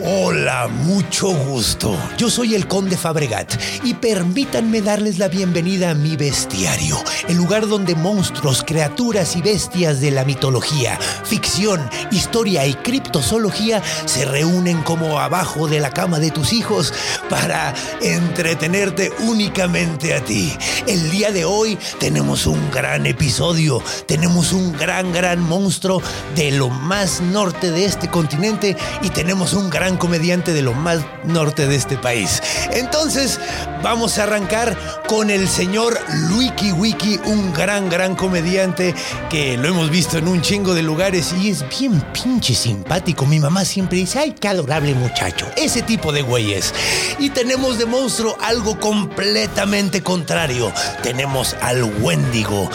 [0.00, 1.98] Hola, mucho gusto.
[2.16, 7.66] Yo soy el Conde Fabregat y permítanme darles la bienvenida a mi bestiario, el lugar
[7.66, 15.18] donde monstruos, criaturas y bestias de la mitología, ficción, historia y criptozoología se reúnen como
[15.18, 16.94] abajo de la cama de tus hijos
[17.28, 20.56] para entretenerte únicamente a ti.
[20.86, 26.00] El día de hoy tenemos un gran episodio, tenemos un gran, gran monstruo
[26.36, 31.00] de lo más norte de este continente y tenemos un gran comediante de lo más
[31.24, 32.42] norte de este país.
[32.72, 33.40] Entonces,
[33.82, 34.76] vamos a arrancar
[35.06, 38.94] con el señor Luiki Wiki, un gran, gran comediante
[39.30, 43.26] que lo hemos visto en un chingo de lugares y es bien pinche simpático.
[43.26, 45.46] Mi mamá siempre dice, ay, qué adorable muchacho.
[45.56, 46.74] Ese tipo de güeyes.
[47.18, 50.72] Y tenemos de monstruo algo completamente contrario.
[51.02, 52.68] Tenemos al Wendigo,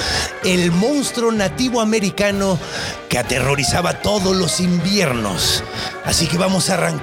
[0.43, 2.57] el monstruo nativo americano
[3.09, 5.63] que aterrorizaba todos los inviernos.
[6.05, 7.02] Así que vamos a arrancar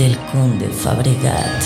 [0.00, 1.62] del conde Fabregat.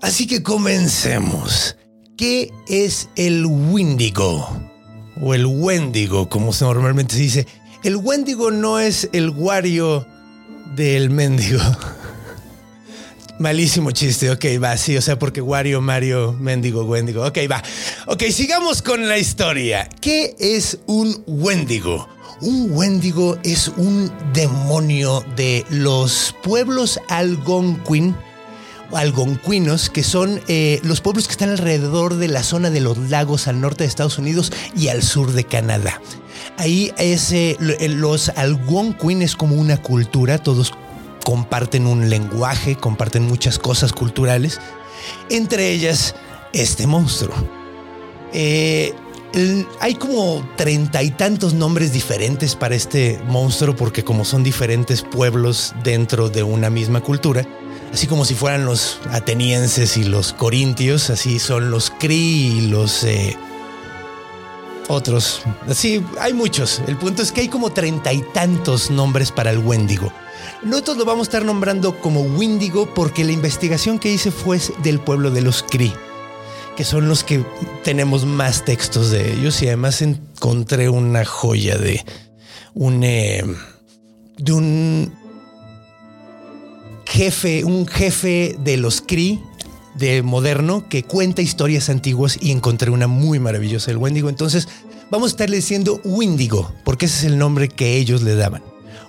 [0.00, 1.76] Así que comencemos.
[2.16, 4.48] ¿Qué es el Wendigo?
[5.20, 7.46] O el Wendigo, como normalmente se dice.
[7.84, 10.04] El Wendigo no es el Wario
[10.74, 11.60] del mendigo.
[13.42, 17.60] Malísimo chiste, ok, va, sí, o sea, porque Wario, Mario, Mendigo, Wendigo, ok, va.
[18.06, 19.88] Ok, sigamos con la historia.
[20.00, 22.08] ¿Qué es un Wendigo?
[22.40, 28.14] Un Wendigo es un demonio de los pueblos algonquin,
[28.92, 33.48] algonquinos, que son eh, los pueblos que están alrededor de la zona de los lagos
[33.48, 36.00] al norte de Estados Unidos y al sur de Canadá.
[36.58, 40.72] Ahí es, eh, eh, los algonquin es como una cultura, todos
[41.24, 44.60] comparten un lenguaje, comparten muchas cosas culturales,
[45.30, 46.14] entre ellas
[46.52, 47.34] este monstruo.
[48.32, 48.94] Eh,
[49.80, 55.74] hay como treinta y tantos nombres diferentes para este monstruo porque como son diferentes pueblos
[55.82, 57.46] dentro de una misma cultura,
[57.92, 63.04] así como si fueran los atenienses y los corintios, así son los Cree y los
[63.04, 63.36] eh,
[64.88, 65.42] otros.
[65.74, 66.82] Sí, hay muchos.
[66.86, 70.12] El punto es que hay como treinta y tantos nombres para el Wendigo.
[70.62, 75.00] Nosotros lo vamos a estar nombrando como Wendigo porque la investigación que hice fue del
[75.00, 75.92] pueblo de los Cree,
[76.76, 77.44] que son los que
[77.82, 82.04] tenemos más textos de ellos y además encontré una joya de
[82.74, 83.42] un eh,
[84.38, 85.12] de un
[87.06, 89.40] jefe, un jefe de los Cree
[89.94, 94.28] de moderno que cuenta historias antiguas y encontré una muy maravillosa del Wendigo.
[94.28, 94.68] Entonces
[95.10, 98.62] vamos a estarle diciendo Windigo, porque ese es el nombre que ellos le daban.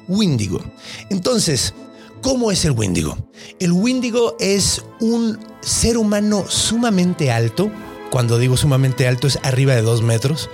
[0.08, 0.62] Windigo.
[1.10, 1.74] Entonces,
[2.22, 3.18] ¿cómo es el Windigo?
[3.60, 7.72] El Windigo es un ser humano sumamente alto.
[8.12, 10.50] Cuando digo sumamente alto es arriba de dos metros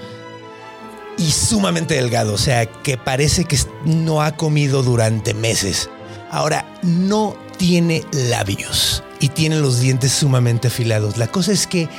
[1.17, 5.89] y sumamente delgado, o sea, que parece que no ha comido durante meses.
[6.31, 11.17] Ahora, no tiene labios y tiene los dientes sumamente afilados.
[11.17, 11.89] La cosa es que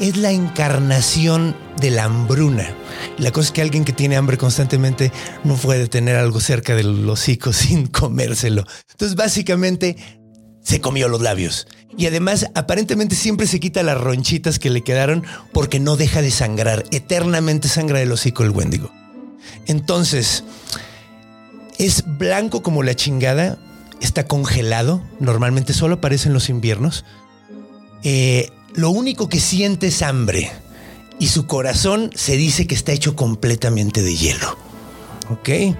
[0.00, 2.74] es la encarnación de la hambruna.
[3.18, 5.12] La cosa es que alguien que tiene hambre constantemente
[5.44, 8.64] no puede tener algo cerca del hocico sin comérselo.
[8.90, 9.96] Entonces, básicamente,
[10.62, 11.66] se comió los labios.
[11.96, 16.30] Y además, aparentemente siempre se quita las ronchitas que le quedaron porque no deja de
[16.30, 16.84] sangrar.
[16.90, 18.92] Eternamente sangra del hocico el Wendigo.
[19.66, 20.44] Entonces,
[21.78, 23.58] es blanco como la chingada.
[24.00, 25.02] Está congelado.
[25.20, 27.04] Normalmente solo aparece en los inviernos.
[28.02, 30.50] Eh, lo único que siente es hambre.
[31.18, 34.58] Y su corazón se dice que está hecho completamente de hielo.
[35.30, 35.76] ¿Ok?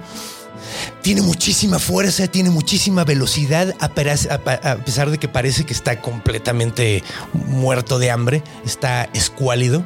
[1.01, 3.89] Tiene muchísima fuerza, tiene muchísima velocidad, a
[4.83, 7.03] pesar de que parece que está completamente
[7.33, 9.85] muerto de hambre, está escuálido.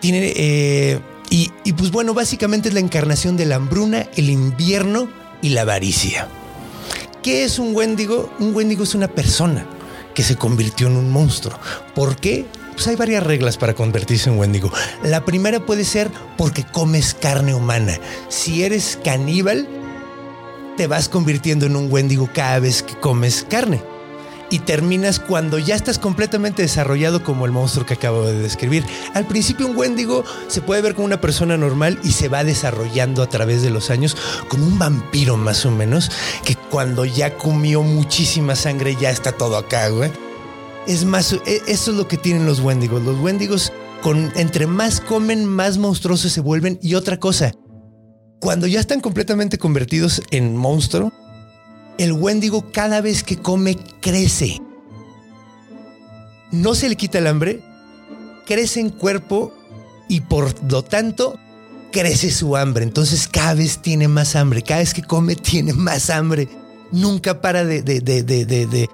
[0.00, 1.00] Tiene, eh,
[1.30, 5.08] Y, y pues bueno, básicamente es la encarnación de la hambruna, el invierno
[5.40, 6.28] y la avaricia.
[7.22, 8.32] ¿Qué es un Wendigo?
[8.38, 9.66] Un Wendigo es una persona
[10.14, 11.58] que se convirtió en un monstruo.
[11.94, 12.46] ¿Por qué?
[12.72, 14.70] Pues hay varias reglas para convertirse en Wendigo.
[15.02, 17.98] La primera puede ser porque comes carne humana.
[18.28, 19.68] Si eres caníbal,
[20.76, 23.82] te vas convirtiendo en un Wendigo cada vez que comes carne
[24.50, 28.84] y terminas cuando ya estás completamente desarrollado como el monstruo que acabo de describir.
[29.14, 33.22] Al principio un Wendigo se puede ver como una persona normal y se va desarrollando
[33.22, 34.16] a través de los años
[34.48, 36.10] como un vampiro más o menos,
[36.44, 40.10] que cuando ya comió muchísima sangre ya está todo acá, güey.
[40.86, 43.02] Es más, e, eso es lo que tienen los Wendigos.
[43.02, 43.72] Los Wendigos,
[44.02, 46.78] con, entre más comen, más monstruosos se vuelven.
[46.82, 47.52] Y otra cosa,
[48.40, 51.12] cuando ya están completamente convertidos en monstruo,
[51.98, 54.62] el Wendigo cada vez que come crece.
[56.50, 57.60] No se le quita el hambre,
[58.46, 59.52] crece en cuerpo
[60.08, 61.38] y por lo tanto
[61.92, 62.84] crece su hambre.
[62.84, 66.48] Entonces cada vez tiene más hambre, cada vez que come tiene más hambre.
[66.90, 68.88] Nunca para de, de, de, de,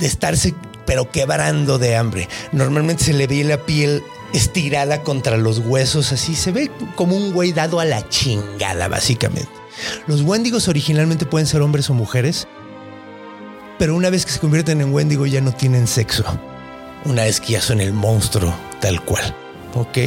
[0.00, 0.54] estarse
[0.84, 2.28] pero quebrando de hambre.
[2.52, 4.02] Normalmente se le ve la piel
[4.34, 9.59] estirada contra los huesos, así se ve como un güey dado a la chingada, básicamente.
[10.06, 12.46] Los Wendigos originalmente pueden ser hombres o mujeres,
[13.78, 16.24] pero una vez que se convierten en Wendigo ya no tienen sexo.
[17.04, 19.34] Una vez que ya son el monstruo, tal cual.
[19.74, 19.98] ¿Ok?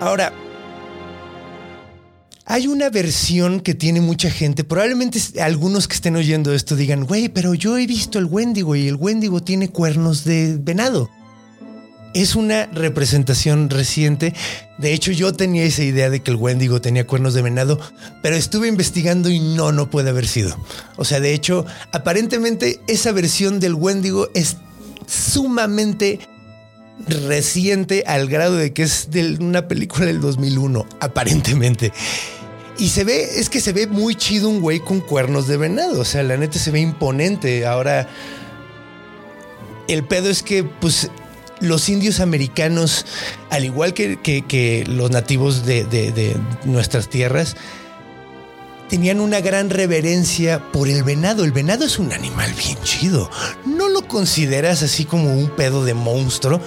[0.00, 0.32] Ahora,
[2.46, 4.64] hay una versión que tiene mucha gente.
[4.64, 8.88] Probablemente algunos que estén oyendo esto digan, güey, pero yo he visto el Wendigo y
[8.88, 11.08] el Wendigo tiene cuernos de venado
[12.14, 14.32] es una representación reciente.
[14.78, 17.78] De hecho, yo tenía esa idea de que el Wendigo tenía cuernos de venado,
[18.22, 20.56] pero estuve investigando y no, no puede haber sido.
[20.96, 24.56] O sea, de hecho, aparentemente esa versión del Wendigo es
[25.06, 26.18] sumamente
[27.06, 31.92] reciente al grado de que es de una película del 2001, aparentemente.
[32.76, 36.00] Y se ve, es que se ve muy chido un güey con cuernos de venado.
[36.00, 37.66] O sea, la neta se ve imponente.
[37.66, 38.08] Ahora,
[39.86, 41.10] el pedo es que, pues,
[41.64, 43.06] los indios americanos,
[43.50, 47.56] al igual que, los nativos de, nuestras tierras,
[48.88, 51.44] tenían una gran reverencia por el venado.
[51.44, 53.30] El venado es un animal bien chido.
[53.64, 56.60] No lo consideras así como un pedo de monstruo.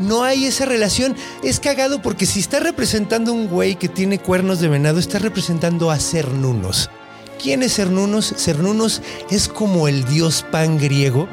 [0.00, 1.16] No hay esa relación.
[1.42, 5.90] Es cagado porque si está representando un güey que tiene cuernos de venado, está representando
[5.90, 6.90] a Cernunos.
[7.40, 8.34] ¿Quién es Cernunos?
[8.36, 11.28] Cernunos es como el dios pan griego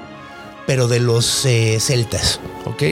[0.67, 2.83] pero de los eh, celtas, ¿ok?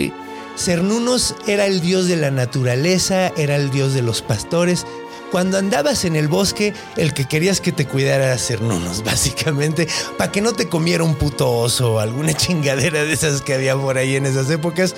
[0.57, 4.85] Cernunos era el dios de la naturaleza, era el dios de los pastores.
[5.31, 9.87] Cuando andabas en el bosque, el que querías que te cuidara era Cernunos, básicamente,
[10.17, 13.77] para que no te comiera un puto oso o alguna chingadera de esas que había
[13.77, 14.95] por ahí en esas épocas.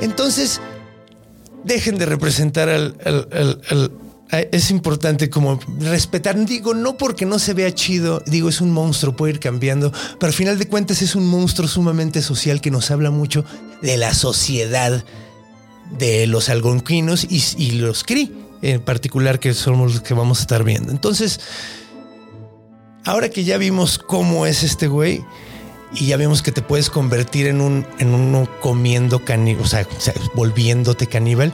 [0.00, 0.60] Entonces,
[1.62, 3.90] dejen de representar al, al
[4.30, 9.16] es importante como respetar, digo, no porque no se vea chido, digo, es un monstruo,
[9.16, 12.90] puede ir cambiando, pero al final de cuentas es un monstruo sumamente social que nos
[12.90, 13.44] habla mucho
[13.82, 15.04] de la sociedad
[15.98, 18.32] de los algonquinos y, los cri,
[18.62, 20.92] en particular, que somos los que vamos a estar viendo.
[20.92, 21.40] Entonces,
[23.04, 25.24] ahora que ya vimos cómo es este güey,
[25.92, 29.84] y ya vemos que te puedes convertir en un en uno comiendo caníbal, o sea,
[30.36, 31.52] volviéndote caníbal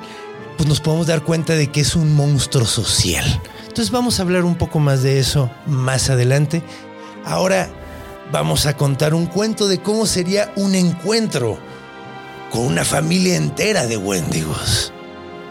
[0.56, 3.24] pues nos podemos dar cuenta de que es un monstruo social.
[3.60, 6.62] Entonces vamos a hablar un poco más de eso más adelante.
[7.24, 7.68] Ahora
[8.32, 11.58] vamos a contar un cuento de cómo sería un encuentro
[12.50, 14.92] con una familia entera de Wendigos.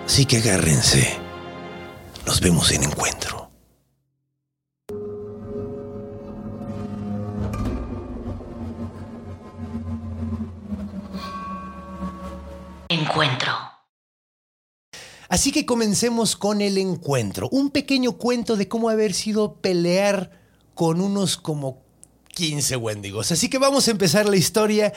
[0.05, 1.17] Así que agárrense.
[2.25, 3.51] Nos vemos en encuentro.
[12.89, 13.64] Encuentro.
[15.35, 17.49] Así que comencemos con el encuentro.
[17.51, 20.31] Un pequeño cuento de cómo haber sido pelear
[20.73, 21.83] con unos como
[22.33, 23.33] 15 Wendigos.
[23.33, 24.93] Así que vamos a empezar la historia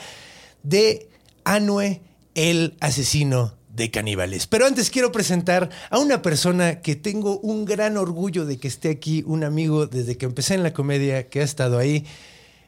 [0.63, 1.09] de
[1.43, 2.01] Anue,
[2.35, 4.47] el asesino de caníbales.
[4.47, 8.91] Pero antes quiero presentar a una persona que tengo un gran orgullo de que esté
[8.91, 12.05] aquí, un amigo desde que empecé en la comedia, que ha estado ahí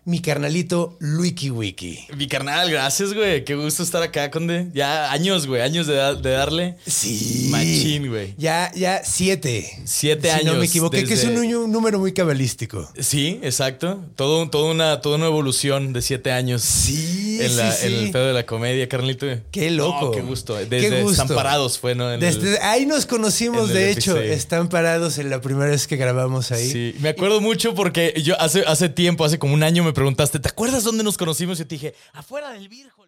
[0.03, 2.08] mi carnalito Luiki Wiki.
[2.17, 3.46] Mi carnal, gracias, güey.
[3.46, 4.67] Qué gusto estar acá, Conde.
[4.74, 6.75] Ya años, güey, años de, darle.
[6.88, 7.50] Sí.
[7.51, 8.34] Machín, güey.
[8.38, 9.70] Ya, ya siete.
[9.86, 10.41] Siete años.
[10.41, 12.89] Si no me equivoqué, que es un, número muy cabalístico.
[13.00, 14.03] Sí, exacto.
[14.15, 16.63] Todo, todo una, toda una evolución de siete años.
[16.63, 19.27] Sí, en, sí, en el pedo de la comedia, carnalito.
[19.51, 20.12] Qué loco.
[20.12, 20.55] qué gusto.
[20.55, 22.10] Desde Están Parados fue, ¿no?
[22.10, 24.17] Desde ahí nos conocimos, de hecho.
[24.17, 26.72] Están Parados en la primera vez que grabamos ahí.
[26.72, 30.39] Sí, me acuerdo mucho porque yo hace, hace tiempo, hace como un año me preguntaste,
[30.39, 31.60] ¿te acuerdas dónde nos conocimos?
[31.60, 33.07] Y te dije, afuera del Virgo.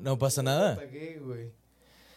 [0.00, 0.72] No pasa nada.
[0.72, 1.52] Apagué, güey.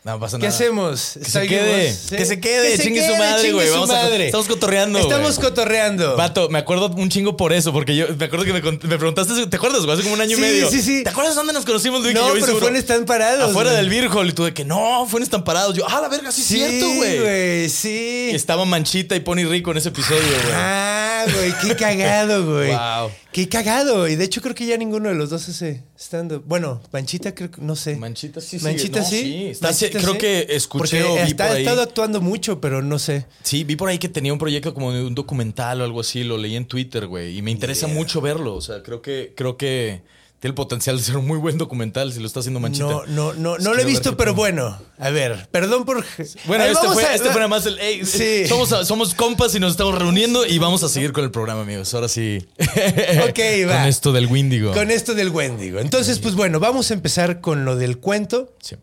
[0.04, 0.56] No pasa ¿Qué nada.
[0.56, 1.12] hacemos?
[1.18, 1.96] Que se quede.
[2.10, 2.78] Que se quede.
[2.78, 3.70] Chingue su madre, güey.
[3.70, 6.18] Vamos a- estamos cotorreando, Estamos cotorreando.
[6.18, 8.62] Vato, me acuerdo un chingo por eso, porque yo me acuerdo que me,
[8.98, 9.94] preguntaste, ¿te acuerdas, güey?
[9.94, 10.70] Hace como un año Sí, y medio.
[10.70, 11.04] sí, sí.
[11.04, 12.14] ¿Te acuerdas dónde nos conocimos, Luis?
[12.16, 13.50] No, yo, pero fue en Están Parados.
[13.52, 14.28] Afuera del Hall.
[14.28, 15.74] Y tú de que no, fue en Están Parados.
[15.74, 17.20] Yo, ah, la verga, sí, es Sí, cierto, güey.
[17.20, 17.70] güey.
[17.70, 18.30] Sí.
[18.34, 20.54] Estaba Manchita y Pony Rico en ese episodio, güey.
[20.54, 22.72] Ah, güey, qué cagado, güey.
[22.94, 23.12] Wow.
[23.34, 24.08] Qué cagado.
[24.08, 26.44] Y de hecho creo que ya ninguno de los dos hace stand-up.
[26.46, 27.96] Bueno, Manchita creo que, no sé.
[27.98, 28.63] Manchita sí, sí.
[28.63, 29.46] Manchita no, sí.
[29.48, 30.18] Está- Manchita creo sí.
[30.20, 31.63] que escuché Porque o vi está- por ha ahí.
[31.63, 33.25] estado actuando mucho, pero no sé.
[33.42, 36.24] Sí, vi por ahí que tenía un proyecto como de un documental o algo así,
[36.24, 39.58] lo leí en Twitter, güey, y me interesa mucho verlo, o sea, creo que creo
[39.58, 40.02] que
[40.44, 42.84] tiene el potencial de ser un muy buen documental si lo está haciendo Manchita.
[42.86, 44.78] No, no, no, no lo he visto, pero bueno.
[44.98, 46.04] A ver, perdón por.
[46.48, 48.06] Bueno, este fue, a- este fue nada más el.
[48.06, 48.46] Sí.
[48.50, 51.94] somos, somos compas y nos estamos reuniendo y vamos a seguir con el programa, amigos.
[51.94, 52.46] Ahora sí.
[52.60, 53.78] Ok, va.
[53.78, 54.74] Con esto del Windigo.
[54.74, 55.80] Con esto del Wendigo.
[55.80, 58.54] Entonces, pues bueno, vamos a empezar con lo del cuento.
[58.62, 58.76] Sí.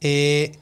[0.00, 0.52] Eh,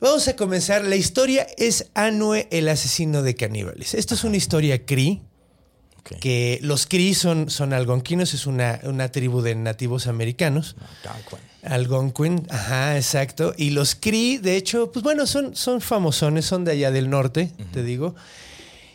[0.00, 0.82] vamos a comenzar.
[0.84, 3.94] La historia es Anue, el asesino de caníbales.
[3.94, 5.22] Esto es una historia Cree.
[6.20, 10.76] Que los Cree son, son algonquinos, es una, una tribu de nativos americanos.
[11.62, 13.54] Algonquin, ajá, exacto.
[13.56, 17.52] Y los Cree, de hecho, pues bueno, son, son famosones, son de allá del norte,
[17.72, 18.14] te digo.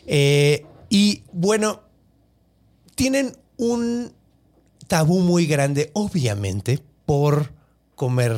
[0.06, 1.80] Eh, y bueno,
[2.94, 4.12] tienen un
[4.86, 7.52] tabú muy grande, obviamente, por
[7.94, 8.32] comer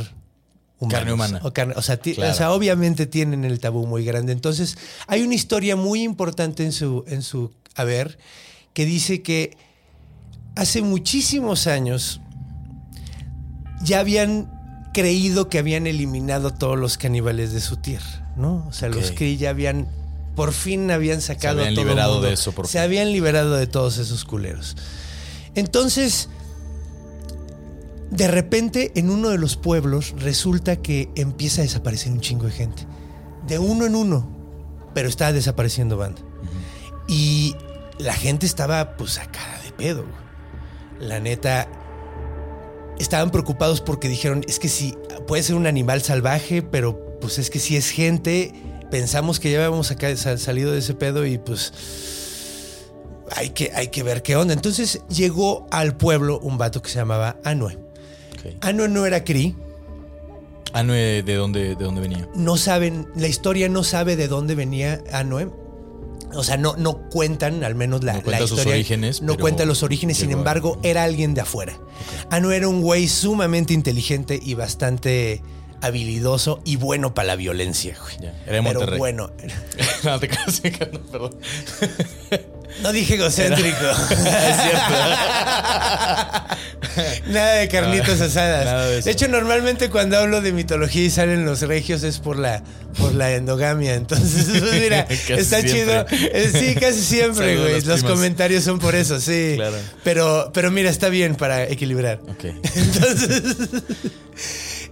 [0.79, 0.99] humanos.
[0.99, 1.41] Carne humana.
[1.45, 2.33] O, carne- o sea, ti- Claro.
[2.33, 4.33] o sea, obviamente tienen el tabú muy grande.
[4.33, 4.76] Entonces,
[5.07, 8.19] hay una historia muy importante en su, en su haber
[8.75, 9.57] que dice que
[10.57, 12.21] hace muchísimos años
[13.83, 14.50] ya habían
[14.93, 18.67] creído que habían eliminado todos los caníbales de su tierra, ¿no?
[18.69, 19.11] O sea, los.
[19.12, 19.88] Cree ya habían,
[20.37, 22.29] por fin habían sacado habían a todo liberado mundo.
[22.29, 22.81] de eso, por Se fin.
[22.83, 24.76] habían liberado de todos esos culeros.
[25.55, 26.29] Entonces,
[28.11, 32.52] de repente, en uno de los pueblos, resulta que empieza a desaparecer un chingo de
[32.52, 32.87] gente.
[33.47, 34.31] De uno en uno.
[34.95, 36.21] Pero está desapareciendo banda.
[37.09, 37.57] Y
[38.02, 40.04] la gente estaba, pues, a cara de pedo.
[40.99, 41.68] La neta.
[42.99, 47.50] Estaban preocupados porque dijeron: es que sí, puede ser un animal salvaje, pero pues es
[47.50, 48.52] que si es gente.
[48.90, 49.87] Pensamos que ya habíamos
[50.37, 51.73] salido de ese pedo y pues
[53.35, 54.52] hay que, hay que ver qué onda.
[54.52, 57.78] Entonces llegó al pueblo un vato que se llamaba Anue.
[58.35, 58.56] Ok.
[58.61, 59.54] Anue no era Cree,
[60.85, 62.28] no, eh, ¿de dónde, de dónde venía?
[62.35, 65.50] no saben, la historia no sabe de dónde venía Anue.
[66.35, 68.75] O sea, no, no cuentan, al menos la, No cuenta la sus historia.
[68.75, 71.79] orígenes, No cuenta los orígenes, sin a- embargo, era alguien de afuera.
[72.31, 75.43] Anue era un güey sumamente inteligente y bastante
[75.83, 78.15] habilidoso y bueno para la violencia, güey.
[78.21, 78.99] Ya, era de Pero Monterrey.
[78.99, 79.31] bueno,
[80.05, 80.29] no, te
[80.93, 81.37] no, perdón.
[82.83, 83.91] no dije egocéntrico.
[84.11, 84.95] es cierto.
[87.29, 88.64] Nada de carnitas asadas.
[88.64, 92.62] nada de hecho, normalmente cuando hablo de mitología y salen los regios es por la,
[92.99, 93.95] por la endogamia.
[93.95, 95.73] Entonces, pues, mira, está siempre.
[95.73, 96.07] chido.
[96.11, 97.75] Eh, sí, casi siempre, güey.
[97.75, 98.05] Los primas.
[98.05, 99.55] comentarios son por eso, sí.
[99.57, 99.76] Claro.
[100.05, 102.21] Pero, pero mira, está bien para equilibrar.
[102.29, 102.45] Ok.
[102.75, 103.43] Entonces,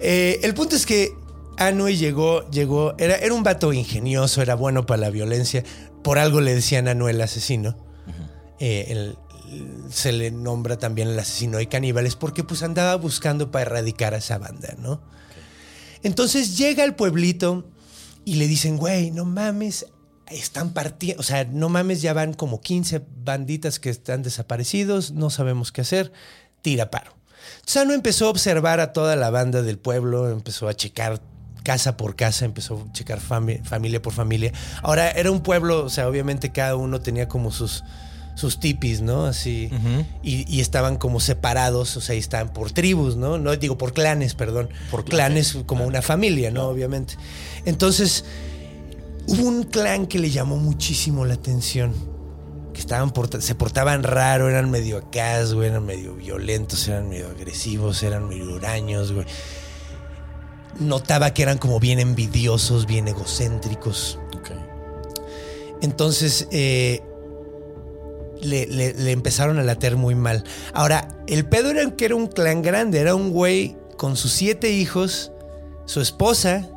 [0.00, 1.12] eh, el punto es que
[1.56, 5.62] Anue llegó, llegó, era, era un vato ingenioso, era bueno para la violencia.
[6.02, 7.76] Por algo le decían el asesino.
[8.58, 9.16] Eh, el-
[9.90, 14.18] se le nombra también el asesino de caníbales porque pues andaba buscando para erradicar a
[14.18, 15.02] esa banda, ¿no?
[16.02, 17.68] Entonces llega al pueblito
[18.24, 19.86] y le dicen, güey, no mames,
[20.28, 25.30] están partiendo, o sea, no mames, ya van como 15 banditas que están desaparecidos, no
[25.30, 26.12] sabemos qué hacer,
[26.62, 27.12] tira paro.
[27.66, 31.20] Sano empezó a observar a toda la banda del pueblo, empezó a checar
[31.62, 34.52] casa por casa, empezó a checar fami- familia por familia.
[34.82, 37.84] Ahora era un pueblo, o sea, obviamente cada uno tenía como sus,
[38.34, 39.26] sus tipis, ¿no?
[39.26, 39.70] Así.
[40.22, 43.38] Y, y estaban como separados, o sea, y estaban por tribus, ¿no?
[43.38, 44.68] No digo por clanes, perdón.
[44.90, 46.68] Por Por clanes como una familia, ¿no?
[46.68, 47.14] Obviamente.
[47.66, 48.24] Entonces,
[49.26, 51.94] hubo un clan que le llamó muchísimo la atención.
[52.72, 57.28] Que estaban porta- se portaban raro, eran medio acá, güey, eran medio violentos, eran medio
[57.28, 59.26] agresivos, eran medio huraños, güey.
[60.78, 64.18] Notaba que eran como bien envidiosos, bien egocéntricos.
[64.36, 64.50] Ok.
[65.82, 67.02] Entonces eh,
[68.40, 70.44] le, le- le empezaron a later muy mal.
[70.72, 74.70] Ahora, el pedo era que era un clan grande, era un güey con sus siete
[74.70, 75.32] hijos,
[75.84, 76.68] su esposa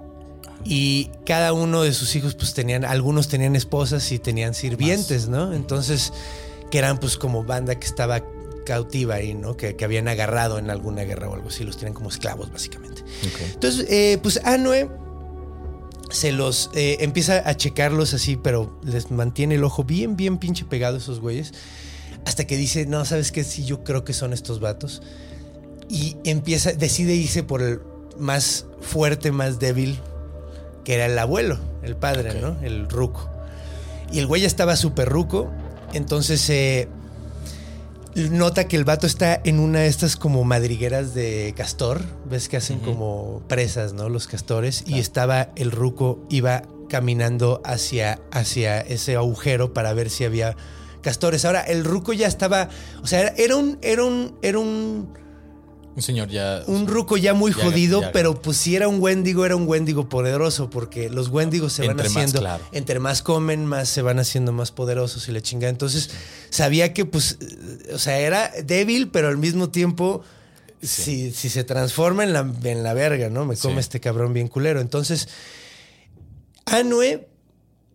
[0.65, 5.53] y cada uno de sus hijos pues tenían, algunos tenían esposas y tenían sirvientes, ¿no?
[5.53, 6.11] Entonces,
[6.71, 8.23] que eran pues como banda que estaba
[8.63, 9.57] cautiva ahí, ¿no?
[9.57, 13.03] Que, que habían agarrado en alguna guerra o algo así, los tenían como esclavos básicamente.
[13.53, 14.89] Entonces, eh, pues Anue
[16.09, 20.65] se los eh, empieza a checarlos así, pero les mantiene el ojo bien, bien pinche
[20.65, 21.53] pegado a esos güeyes.
[22.25, 23.43] Hasta que dice, no, ¿sabes qué?
[23.43, 25.01] Sí, yo creo que son estos vatos.
[25.89, 27.81] y empieza, decide irse por el
[28.17, 29.99] más fuerte, más débil,
[30.83, 32.39] que era el abuelo, el padre.
[32.39, 32.57] ¿no?
[32.61, 33.29] El ruco.
[34.11, 35.51] Y el güey ya estaba súper ruco,
[35.93, 36.87] entonces eh,
[38.15, 42.57] nota que el vato está en una de estas como madrigueras de castor, ves que
[42.57, 44.09] hacen como presas, ¿no?
[44.09, 50.25] Los castores, y estaba el ruco, iba caminando hacia, hacia ese agujero para ver si
[50.25, 50.55] había
[51.01, 51.45] castores.
[51.45, 52.69] Ahora, el ruco ya estaba,
[53.01, 55.09] o sea, era, era un, era un, era un,
[55.95, 56.63] Un señor ya.
[56.67, 58.11] un ruco ya muy Ya, jodido, ya.
[58.11, 61.91] pero pues si era un wendigo, era un wendigo poderoso, porque los wendigos se van
[61.91, 62.63] Entre más, haciendo, claro.
[62.71, 65.69] entre más comen, más se van haciendo más poderosos y la chingada.
[65.69, 66.09] Entonces,
[66.49, 67.37] sabía que pues,
[67.93, 70.23] o sea, era débil, pero al mismo tiempo,
[70.81, 73.45] si, si se transforma en la, en la verga, ¿no?
[73.45, 73.79] Me come Sí.
[73.81, 74.81] este cabrón bien culero.
[74.81, 75.29] Entonces,
[76.65, 77.27] Anue,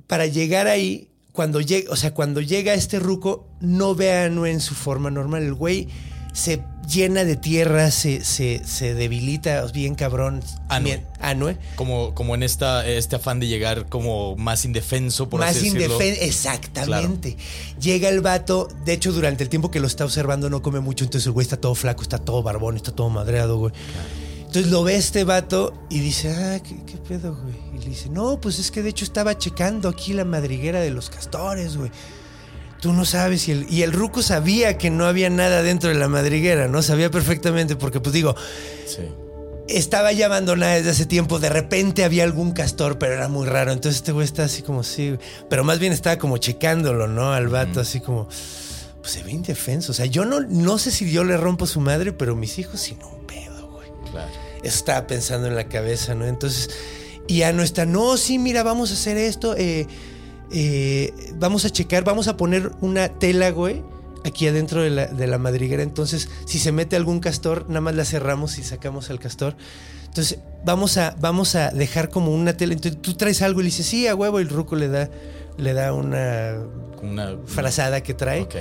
[0.07, 4.50] para llegar ahí, cuando llega, o sea, cuando llega este ruco, no ve a Anue
[4.50, 5.43] en su forma normal.
[5.43, 5.88] El güey
[6.33, 10.42] se llena de tierra, se, se, se debilita bien cabrón.
[10.68, 10.85] Anue.
[10.90, 11.57] Bien, Anue.
[11.76, 15.95] Como, como en esta, este afán de llegar como más indefenso, por Más así decirlo.
[15.95, 16.23] indefenso.
[16.23, 17.37] Exactamente.
[17.80, 18.68] Llega el vato.
[18.85, 21.04] De hecho, durante el tiempo que lo está observando, no come mucho.
[21.04, 23.73] Entonces el güey está todo flaco, está todo barbón, está todo madreado, güey.
[24.38, 27.54] Entonces lo ve este vato y dice, ah, ¿qué, qué pedo, güey?
[27.75, 30.90] Y le dice, no, pues es que de hecho estaba checando aquí la madriguera de
[30.90, 31.90] los castores, güey.
[32.80, 33.49] Tú no sabes.
[33.49, 36.82] Y el, y el ruco sabía que no había nada dentro de la madriguera, ¿no?
[36.82, 38.35] Sabía perfectamente porque, pues digo,
[38.87, 39.02] Sí.
[39.68, 41.38] estaba ya abandonada desde hace tiempo.
[41.38, 43.73] De repente había algún castor, pero era muy raro.
[43.73, 45.16] Entonces este güey está así como sí,
[45.50, 47.32] pero más bien estaba como checándolo, ¿no?
[47.32, 49.90] Al vato, así como, pues se ve indefenso.
[49.92, 52.80] O sea, yo no, no sé si yo le rompo su madre, pero mis hijos
[52.80, 53.88] sí no un pedo, güey.
[54.12, 54.30] Claro.
[54.62, 56.26] Eso estaba pensando en la cabeza, ¿no?
[56.26, 56.70] Entonces,
[57.26, 59.87] y ya no está, no, sí, mira, vamos a hacer esto, eh,
[60.50, 63.83] eh, vamos a checar, vamos a poner una tela, güey,
[64.25, 65.83] aquí adentro de la, de la madriguera.
[65.83, 69.57] Entonces, si se mete algún castor, nada más la cerramos y sacamos al castor.
[70.07, 72.73] Entonces, vamos a, vamos a dejar como una tela.
[72.73, 75.11] Entonces, tú traes algo y le dices, sí, a huevo, y el ruco le da,
[75.56, 76.56] le da una
[77.02, 77.37] una.
[77.47, 78.56] frazada que trae Ok.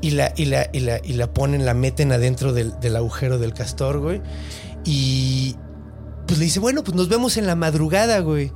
[0.00, 3.38] y la, y la, y la, y la ponen, la meten adentro del, del agujero
[3.38, 4.20] del castor, güey.
[4.84, 5.54] Y
[6.26, 8.50] pues le dice, bueno, pues nos vemos en la madrugada, güey.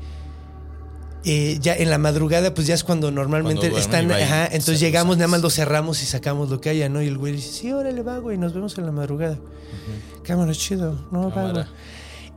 [1.27, 4.11] Eh, ya en la madrugada, pues ya es cuando normalmente Cuando están.
[4.11, 7.01] va Ajá, entonces llegamos, nada más lo cerramos y sacamos lo que haya, ¿no?
[7.03, 9.39] Y el güey dice, sí, órale, va, güey, nos vemos en la madrugada.
[10.23, 11.53] Cámara, chido, no, va, Cámara.
[11.53, 11.65] güey.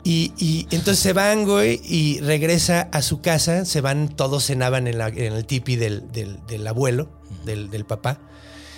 [0.04, 3.66] Y, y entonces se van, güey, y regresa a su casa.
[3.66, 7.10] Se van, todos cenaban en, la- en el tipi del, del- del abuelo,
[7.46, 8.22] del, del papá.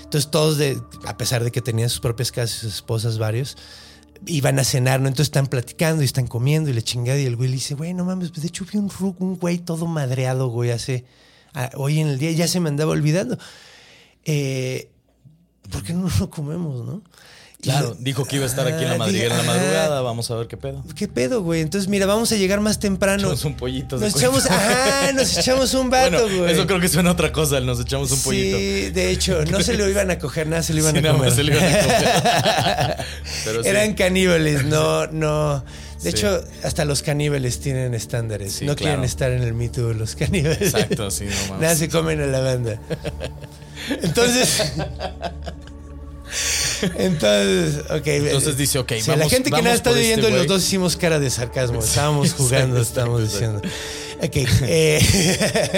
[0.05, 3.57] Entonces todos, de, a pesar de que tenían sus propias casas, sus esposas, varios,
[4.25, 5.07] iban a cenar, ¿no?
[5.07, 7.19] Entonces están platicando y están comiendo y le chingada.
[7.19, 9.59] Y el güey le dice, güey, no mames, pues de hecho vi un, un güey
[9.59, 11.05] todo madreado, güey, hace...
[11.75, 13.37] hoy en el día ya se me andaba olvidando.
[14.25, 14.91] Eh,
[15.71, 17.01] ¿Por qué no lo comemos, no?
[17.61, 20.01] Claro, dijo que iba a estar aquí en la Ah, madriguera en la diga, madrugada.
[20.01, 20.81] Vamos a ver qué pedo.
[20.95, 21.59] ¿Qué pedo, güey?
[21.59, 23.23] Entonces, mira, vamos a llegar más temprano.
[23.23, 23.97] Echamos un pollito.
[23.97, 24.19] Nos cuenta.
[24.19, 26.53] echamos, ajá, nos echamos un vato, Bueno, güey.
[26.53, 28.57] eso creo que suena a otra cosa, nos echamos un pollito.
[28.57, 31.01] Sí, de hecho, no se lo iban a coger nada, se lo iban Sí, a
[31.01, 31.35] nada más comer.
[31.35, 33.05] se lo iban a comer.
[33.43, 33.69] Pero sí.
[33.69, 35.59] Eran caníbales, no, no.
[36.01, 36.17] De Sí.
[36.17, 38.53] hecho, hasta los caníbales tienen estándares.
[38.53, 40.61] Sí, no quieren estar en el mito de los caníbales.
[40.73, 41.61] Exacto, sí, no mames.
[41.61, 42.79] Nada se comen a la banda.
[44.01, 44.71] Entonces.
[46.97, 48.07] Entonces, ok.
[48.07, 50.47] Entonces dice, ok, O sea, la vamos- gente que vamos nada está por este los
[50.47, 51.79] dos hicimos cara de sarcasmo.
[51.79, 53.61] Estábamos jugando, estábamos diciendo.
[54.21, 54.35] Ok.
[54.63, 54.99] eh,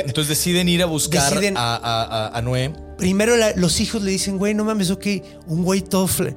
[0.05, 2.73] Entonces deciden ir a buscar Deciden- a, a, a- a Noé.
[2.97, 5.05] primero la- los hijos le dicen, güey, no mames, ok,
[5.47, 6.07] un güey todo...
[6.07, 6.35] fla-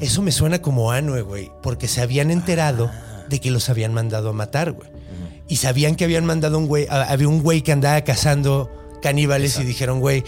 [0.00, 2.90] Eso me suena como Anue, güey, porque se habían enterado
[3.28, 4.88] de que los habían mandado a matar, güey.
[5.48, 8.70] Y sabían que habían mandado un güey, a- había un güey que andaba cazando
[9.02, 10.24] caníbales y dijeron, güey,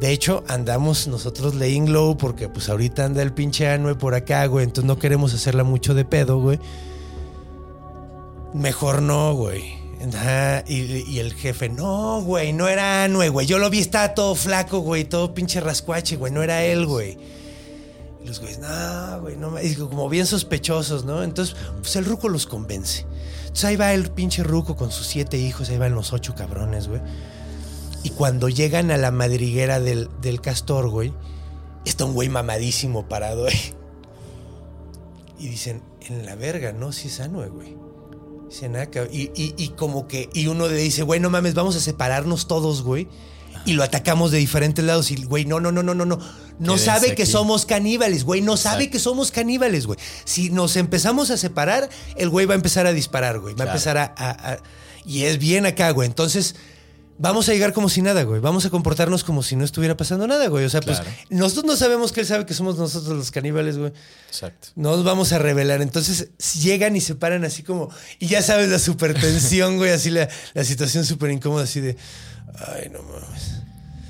[0.00, 4.44] de hecho andamos nosotros laying low porque pues ahorita anda el pinche Anue por acá,
[4.46, 6.58] güey, entonces no queremos hacerla mucho de pedo, güey.
[8.52, 9.76] Mejor no, güey.
[10.68, 13.46] Y, el jefe, no, güey, no era Anue, güey.
[13.46, 17.18] Yo lo vi, estaba todo flaco, güey, todo pinche rascuache, güey, no era él, güey.
[18.22, 19.62] Y los güeyes, no, güey, no, ma-".
[19.62, 21.22] y como bien sospechosos, ¿no?
[21.22, 23.06] Entonces, pues el ruco los convence.
[23.40, 26.88] Entonces ahí va el pinche ruco con sus siete hijos, ahí van los ocho cabrones,
[26.88, 27.00] güey.
[28.06, 31.12] Y cuando llegan a la madriguera del, del castor, güey,
[31.84, 33.74] está un güey mamadísimo parado ahí.
[35.38, 37.76] Y dicen, en la verga, no, si es Anue, güey.
[38.48, 41.74] Dicen, ah, y, y, y como que, y uno le dice, güey, no mames, vamos
[41.74, 43.08] a separarnos todos, güey.
[43.64, 45.10] Y lo atacamos de diferentes lados.
[45.10, 46.18] Y, güey, no, no, no, no, no, no.
[46.60, 48.40] No sabe que somos caníbales, güey.
[48.40, 49.98] No sabe que somos caníbales, güey.
[50.24, 53.54] Si nos empezamos a separar, el güey va a empezar a disparar, güey.
[53.56, 54.58] Va a empezar a, a- a-
[55.04, 56.06] Y es bien acá, güey.
[56.08, 56.54] Entonces,
[57.18, 58.40] vamos a llegar como si nada, güey.
[58.40, 60.64] Vamos a comportarnos como si no estuviera pasando nada, güey.
[60.64, 61.02] O sea, Claro.
[61.04, 63.92] pues nosotros no sabemos que él sabe que somos nosotros los caníbales, güey.
[64.28, 64.68] Exacto.
[64.76, 65.82] No nos vamos a revelar.
[65.82, 66.28] Entonces
[66.60, 67.90] llegan y se paran así como.
[68.18, 69.90] Y ya sabes la supertensión, güey.
[69.92, 71.96] Así la, la situación súper incómoda, así de.
[72.74, 73.55] Ay, no mames.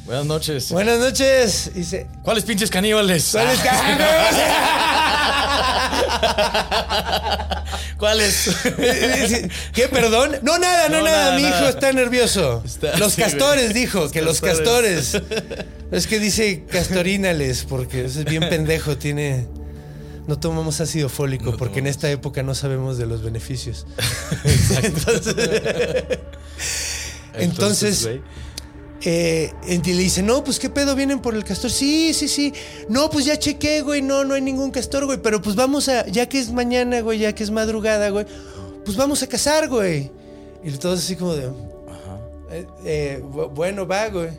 [0.06, 0.70] Buenas noches.
[0.70, 1.70] Buenas noches.
[1.84, 2.06] Se.
[2.22, 3.28] ¿Cuáles pinches caníbales?
[3.32, 3.58] ¿Cuáles
[7.98, 8.50] ¿Cuáles?
[9.72, 10.36] ¿Qué, perdón?
[10.42, 11.24] No, nada, no, No, nada.
[11.30, 12.62] nada, Mi hijo está nervioso.
[12.64, 13.80] Está- los castores, güey.
[13.82, 15.20] dijo, Los que los castores.
[15.92, 19.46] Es que dice castorínales, porque eso es bien pendejo, tiene.
[20.26, 23.86] No tomamos ácido fólico, No porque en esta época no sabemos de los beneficios.
[27.34, 28.20] Entonces, güey.
[29.08, 31.70] Eh, y le dice, no, pues qué pedo, vienen por el castor.
[31.70, 32.52] Sí, sí, sí.
[32.88, 34.02] No, pues ya chequé, güey.
[34.02, 35.18] No, no hay ningún castor, güey.
[35.22, 38.26] Pero pues vamos a, ya que es mañana, güey, ya que es madrugada, güey,
[38.84, 40.10] pues vamos a cazar, güey.
[40.64, 41.44] Y todos así como de,
[42.50, 44.30] eh, eh, bu- bueno, va, güey.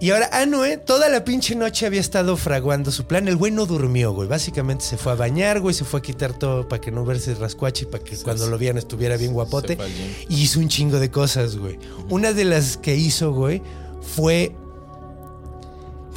[0.00, 0.78] Y ahora, ah, no, ¿eh?
[0.78, 3.26] Toda la pinche noche había estado fraguando su plan.
[3.28, 4.28] El güey no durmió, güey.
[4.28, 5.74] Básicamente se fue a bañar, güey.
[5.74, 8.78] Se fue a quitar todo para que no verse rascuachi, para que cuando lo vieran
[8.78, 9.76] estuviera bien guapote.
[10.28, 11.78] Y hizo un chingo de cosas, güey.
[12.10, 13.60] Una de las que hizo, güey,
[14.14, 14.52] fue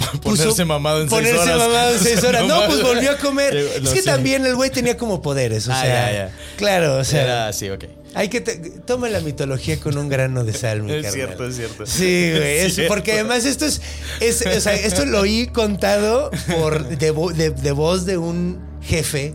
[0.24, 1.58] Ponerse mamado en seis ponerse horas.
[1.68, 2.46] mamado en seis horas.
[2.48, 3.56] No, pues volvió a comer.
[3.56, 4.06] Es que sí.
[4.06, 6.12] también el güey tenía como poderes, o Ah, sea.
[6.12, 6.36] ya, ya.
[6.58, 7.24] Claro, o sea.
[7.24, 7.86] Era así, ok.
[8.14, 11.14] Hay que toma la mitología con un grano de sal, mi Es carnal.
[11.14, 11.86] cierto, es cierto.
[11.86, 12.58] Sí, güey.
[12.60, 12.94] Es es- cierto.
[12.94, 13.82] porque además esto es,
[14.20, 18.60] es- o sea, esto lo oí contado por de, vo- de- de voz de un
[18.82, 19.34] jefe.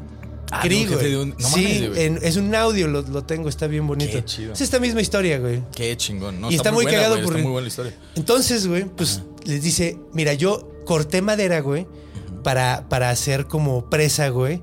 [0.52, 1.14] Ah, Cree, güey.
[1.16, 2.02] un- no sí, mames, güey.
[2.04, 4.12] en- es un audio, lo, lo tengo, está bien bonito.
[4.12, 4.52] Qué chido.
[4.52, 5.62] Es esta misma historia, güey.
[5.74, 6.40] Qué chingón.
[6.40, 7.94] No, Y está muy buena, cagado güey, porque- Está muy buena la historia.
[8.14, 11.86] Entonces, güey, pues les dice, mira, yo corté madera, güey,
[12.44, 14.62] para, para hacer como presa, güey.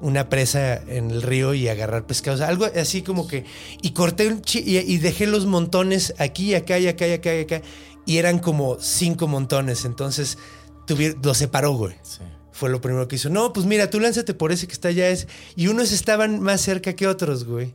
[0.00, 2.40] Una presa en el río y agarrar pescados.
[2.40, 3.44] Algo así como que.
[3.82, 7.34] Y corté un chi- y, y dejé los montones aquí, acá y acá y acá
[7.34, 7.62] y acá.
[8.06, 9.84] Y eran como cinco montones.
[9.84, 10.38] Entonces
[10.86, 11.94] tuvi- lo separó, güey.
[12.04, 12.20] Sí.
[12.58, 13.30] Fue lo primero que hizo.
[13.30, 15.08] No, pues mira, tú lánzate por ese que está allá.
[15.08, 15.28] ese".
[15.54, 17.72] Y unos estaban más cerca que otros, güey.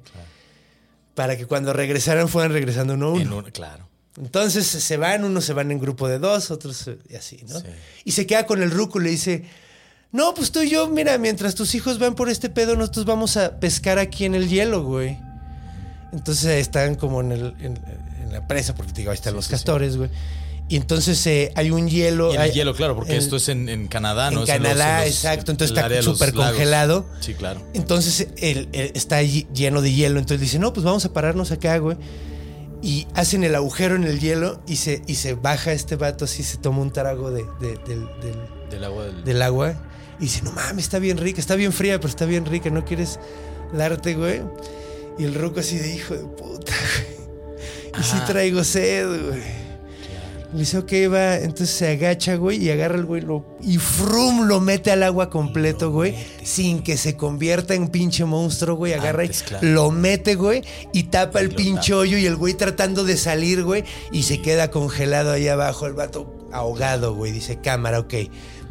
[1.15, 3.39] Para que cuando regresaran fueran regresando uno a uno.
[3.39, 3.87] En claro.
[4.17, 7.61] Entonces se van, unos se van en grupo de dos, otros eh, y así, ¿no?
[7.61, 7.67] Sí.
[8.03, 9.45] Y se queda con el ruco y le dice,
[10.11, 13.37] no, pues tú y yo, mira, mientras tus hijos van por este pedo, nosotros vamos
[13.37, 15.17] a pescar aquí en el hielo, güey.
[16.11, 17.79] Entonces están como en, el, en,
[18.21, 20.09] en la presa, porque digo, ahí están Sí, los sí, castores, güey.
[20.69, 22.31] Y entonces eh, hay un hielo.
[22.31, 24.43] Y en el hay- hielo, claro, porque esto es en, en Canadá, ¿no?
[24.43, 27.05] en Es los- Canadá, los- exacto, entonces está súper congelado.
[27.19, 27.61] Sí, claro.
[27.73, 30.19] Entonces está lleno de hielo.
[30.19, 31.97] Entonces dice, no, pues vamos a pararnos acá, güey.
[32.81, 36.43] Y hacen el agujero en el hielo y se, y se baja este vato así,
[36.43, 39.23] se toma un trago de, de- del, del- Del agua del.
[39.23, 39.73] del agua.
[40.19, 42.83] Y dice, no mames, está bien rica, está bien fría, pero está bien rica, ¿no
[42.85, 43.19] quieres
[43.73, 44.41] darte, güey?
[45.19, 47.99] Y el ruco así de hijo de puta, güey.
[47.99, 48.25] Y sí Ah.
[48.25, 49.41] traigo sed, güey.
[50.53, 51.37] Le dice, ok, va.
[51.37, 55.29] Entonces se agacha, güey, y agarra el güey lo, y frum lo mete al agua
[55.29, 58.93] completo, güey, sin que se convierta en pinche monstruo, güey.
[58.93, 59.67] Agarra Antes, y claro.
[59.67, 60.63] lo mete, güey,
[60.93, 62.01] y tapa el pinche tapa.
[62.01, 65.93] hoyo y el güey tratando de salir, güey, y se queda congelado ahí abajo, el
[65.93, 67.31] vato ahogado, güey.
[67.31, 68.13] Dice, cámara, ok,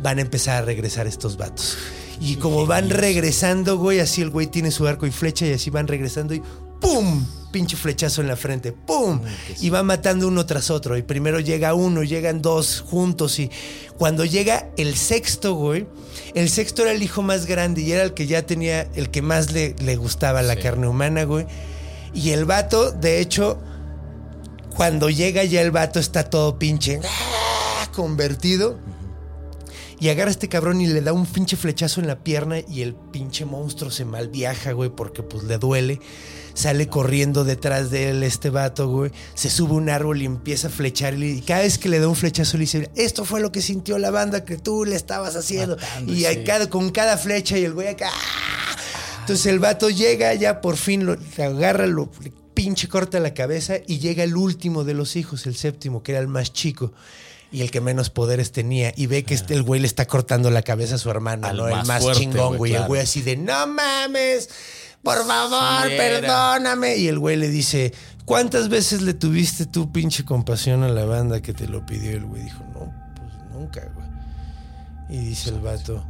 [0.00, 1.76] van a empezar a regresar estos vatos.
[2.20, 5.70] Y como van regresando, güey, así el güey tiene su arco y flecha y así
[5.70, 6.42] van regresando y
[6.80, 7.24] ¡pum!
[7.52, 9.20] Pinche flechazo en la frente, ¡pum!
[9.60, 10.96] Y va matando uno tras otro.
[10.96, 13.50] Y primero llega uno, llegan dos juntos y
[13.98, 15.86] cuando llega el sexto, güey,
[16.34, 19.20] el sexto era el hijo más grande y era el que ya tenía, el que
[19.22, 20.60] más le, le gustaba la Sí.
[20.62, 21.46] carne humana, güey.
[22.14, 23.58] Y el vato, de hecho,
[24.74, 27.88] cuando llega ya el vato está todo pinche ¡ah!
[27.92, 28.78] convertido.
[30.00, 32.82] Y agarra a este cabrón y le da un pinche flechazo en la pierna y
[32.82, 36.00] el pinche monstruo se mal viaja, güey, porque pues le duele.
[36.54, 39.10] Sale corriendo detrás de él este vato, güey.
[39.34, 41.14] Se sube a un árbol y empieza a flechar.
[41.14, 43.98] Y cada vez que le da un flechazo le dice, esto fue lo que sintió
[43.98, 45.76] la banda que tú le estabas haciendo.
[45.76, 46.26] Matando, y sí.
[46.26, 48.10] a cada- con cada flecha y el güey acá...
[48.12, 48.76] ¡ah!
[49.20, 53.74] Entonces el vato llega ya por fin, lo agarra, lo le pinche corta la cabeza
[53.86, 56.92] y llega el último de los hijos, el séptimo, que era el más chico
[57.52, 58.92] y el que menos poderes tenía.
[58.96, 61.68] Y ve que este, el güey le está cortando la cabeza a su hermano, ¿no?
[61.68, 62.70] el más fuerte, chingón, güey, güey.
[62.72, 62.88] El claro.
[62.88, 64.48] güey así de, no mames,
[65.02, 66.96] por favor, Sí perdóname.
[66.96, 67.92] Y el güey le dice,
[68.24, 72.12] ¿cuántas veces le tuviste tú pinche compasión a la banda que te lo pidió?
[72.12, 74.06] El güey dijo, no, pues nunca, güey.
[75.08, 76.04] Y dice el vato,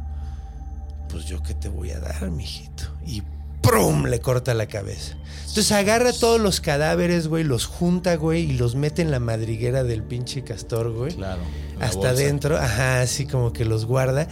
[1.09, 2.83] pues yo qué te voy a dar, mijito.
[3.05, 3.23] Y
[3.61, 4.05] ¡prum!
[4.05, 5.15] le corta la cabeza.
[5.47, 9.83] Entonces agarra todos los cadáveres, güey, los junta, güey, y los mete en la madriguera
[9.83, 11.13] del pinche castor, güey.
[11.15, 11.41] Claro.
[11.79, 14.27] Hasta adentro, ajá, así como que los guarda.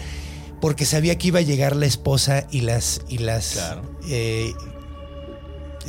[0.61, 3.01] Porque sabía que iba a llegar la esposa y las.
[3.09, 3.81] Y las Claro.
[4.07, 4.53] eh,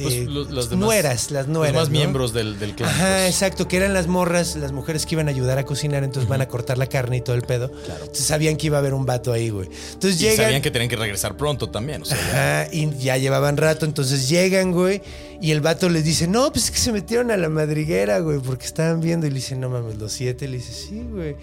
[0.01, 1.75] Pues, eh, los- demás- nueras, las nueras.
[1.75, 1.99] Los más ¿no?
[1.99, 2.89] miembros del, del clan.
[2.89, 3.27] Ajá, pues.
[3.35, 6.41] exacto, que eran las morras, las mujeres que iban a ayudar a cocinar, entonces van
[6.41, 7.71] a cortar la carne y todo el pedo.
[8.01, 9.69] Entonces sabían que iba a haber un vato ahí, güey.
[9.93, 10.47] Entonces Y llegan.
[10.47, 12.01] sabían que tenían que regresar pronto también.
[12.01, 15.03] O sea, ya- Ajá, y ya llevaban rato, entonces llegan, güey,
[15.43, 18.39] y el vato les dice, no, pues es que se metieron a la madriguera, güey,
[18.39, 21.37] porque estaban viendo, y le dice, no mames, los siete, le dice, sí, güey.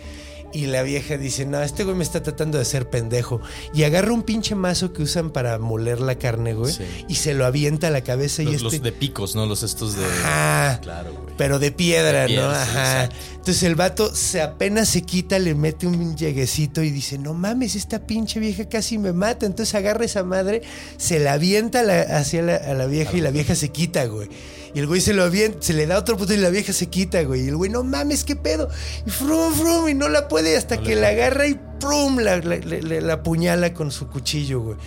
[0.51, 3.39] Y la vieja dice, no, este güey me está tratando de hacer pendejo.
[3.73, 6.83] Y agarra un pinche mazo que usan para moler la carne, güey, Sí.
[7.07, 8.63] y se lo avienta a la cabeza y los, este...
[8.65, 9.45] los de picos, ¿no?
[9.45, 10.03] Los estos de.
[10.05, 10.79] Ajá.
[10.81, 11.35] Claro, güey.
[11.37, 12.51] Pero de piedra, De piedra, ¿no?
[12.51, 13.09] Ajá.
[13.35, 17.75] Entonces el vato se apenas se quita, le mete un lleguecito y dice, no mames,
[17.75, 19.45] esta pinche vieja casi me mata.
[19.45, 20.63] Entonces agarra esa madre,
[20.97, 24.29] se la avienta la- hacia la, a la vieja y la vieja se quita, güey.
[24.73, 26.87] Y el güey se lo avienta, se le da otro puto y la vieja se
[26.87, 27.45] quita, güey.
[27.45, 28.69] Y el güey, no mames, qué pedo.
[29.05, 32.37] Y frum, frum, y no la puede hasta No que la agarra y prum, la,
[32.37, 34.77] la, la- la- la apuñala con su cuchillo, güey.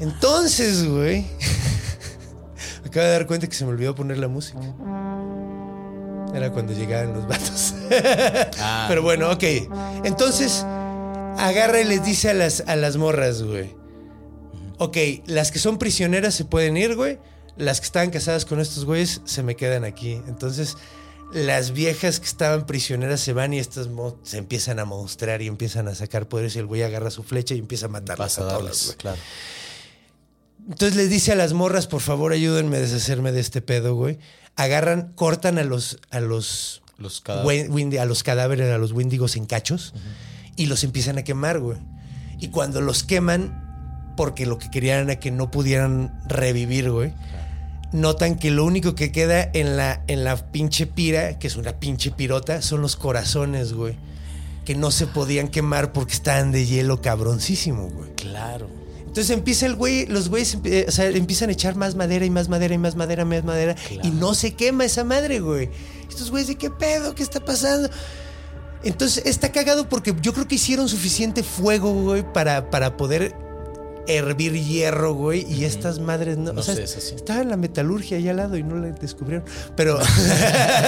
[0.00, 1.26] Entonces, güey.
[2.86, 4.58] acabo de dar cuenta que se me olvidó poner la música.
[6.34, 7.74] Era cuando llegaban los vatos.
[8.58, 8.86] Ah.
[8.88, 9.42] Pero bueno, ok.
[10.04, 10.64] Entonces,
[11.38, 13.74] agarra y les dice a las, a las morras, güey.
[14.78, 17.18] Ok, las que son prisioneras se pueden ir, güey.
[17.56, 20.20] Las que estaban casadas con estos güeyes se me quedan aquí.
[20.26, 20.76] Entonces,
[21.32, 23.88] las viejas que estaban prisioneras se van y estas
[24.22, 27.54] se empiezan a mostrar y empiezan a sacar poderes y el güey agarra su flecha
[27.54, 29.18] y empieza a matarlas a a todas, claro.
[30.68, 34.18] Entonces les dice a las morras, por favor, ayúdenme a deshacerme de este pedo, güey.
[34.56, 39.92] Agarran, cortan a los, a los, a los cadáveres, a los wendigos en cachos
[40.56, 41.78] y los empiezan a quemar, güey.
[42.38, 47.12] Y cuando los queman, porque lo que querían era que no pudieran revivir, güey,
[47.94, 51.78] notan que lo único que queda en la, en la pinche pira, que es una
[51.78, 53.94] pinche pirota, son los corazones, güey.
[54.64, 58.10] Que no se podían quemar porque estaban de hielo cabroncísimo, güey.
[58.16, 58.68] Claro.
[59.06, 62.48] Entonces empieza el güey, los güeyes o sea, empiezan a echar más madera y más
[62.48, 63.76] madera y más madera, más madera.
[64.02, 65.70] Y no se quema esa madre, güey.
[66.08, 67.88] Estos güeyes de qué pedo, qué está pasando.
[68.82, 73.36] Entonces está cagado porque yo creo que hicieron suficiente fuego, güey, para, para poder
[74.06, 75.46] hervir hierro, güey.
[75.52, 76.52] Y estas madres no.
[76.52, 77.14] No o sea, sé, es así.
[77.14, 79.44] estaba en la metalurgia allá al lado y no la descubrieron.
[79.76, 79.98] Pero.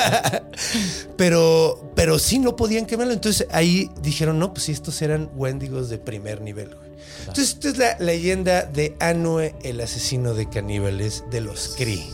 [1.17, 1.91] pero.
[1.95, 3.13] Pero sí no podían quemarlo.
[3.13, 6.87] Entonces ahí dijeron, no, pues si estos eran wendigos de primer nivel, güey.
[7.21, 12.05] Entonces, esta es la leyenda de Anue, el asesino de caníbales de los Kree.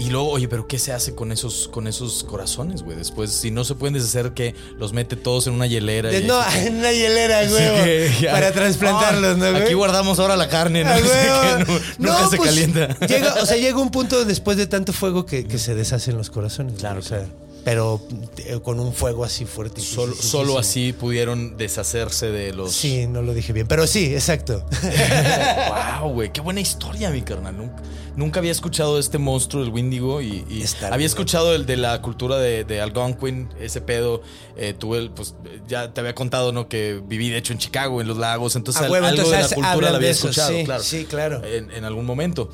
[0.00, 2.96] Y luego, oye, pero ¿qué se hace con esos, con esos corazones, güey?
[2.96, 6.08] Después, si no se pueden deshacer, que los mete todos en una hielera.
[6.08, 8.24] De- y- no, en una hielera, güey.
[8.24, 9.62] Para trasplantarlos, ¿no, Ah, güey?
[9.64, 10.90] Aquí guardamos ahora la carne, ¿no?
[10.90, 11.64] Ah, Así güey.
[11.66, 12.98] que no- nunca se pues, calienta.
[13.06, 16.30] Llega, o sea, llega un punto después de tanto fuego que, que se deshacen los
[16.30, 16.76] corazones.
[16.78, 17.26] Claro, o sea,
[17.64, 18.00] pero
[18.38, 19.80] eh, con un fuego así fuerte.
[19.80, 22.72] Solo, solo así pudieron deshacerse de los.
[22.72, 24.64] Sí, no lo dije bien, pero sí, exacto.
[26.00, 27.56] Wow, güey, qué buena historia, mi carnal.
[27.56, 27.82] Nunca,
[28.16, 31.06] nunca había escuchado de este monstruo, el Windigo, y, y había bien.
[31.06, 34.22] escuchado el de la cultura de, de Algonquin, ese pedo.
[34.56, 35.34] Eh, tuve, el, pues,
[35.68, 36.68] ya te había contado, ¿no?
[36.68, 38.56] Que viví, de hecho, en Chicago, en los lagos.
[38.56, 40.82] Entonces, A al- huevo, algo de la cultura la había eso, escuchado, sí, claro.
[40.82, 41.44] sí, claro.
[41.44, 42.50] En, en algún momento.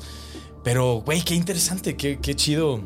[0.63, 2.81] Pero, güey, qué interesante, qué, qué chido.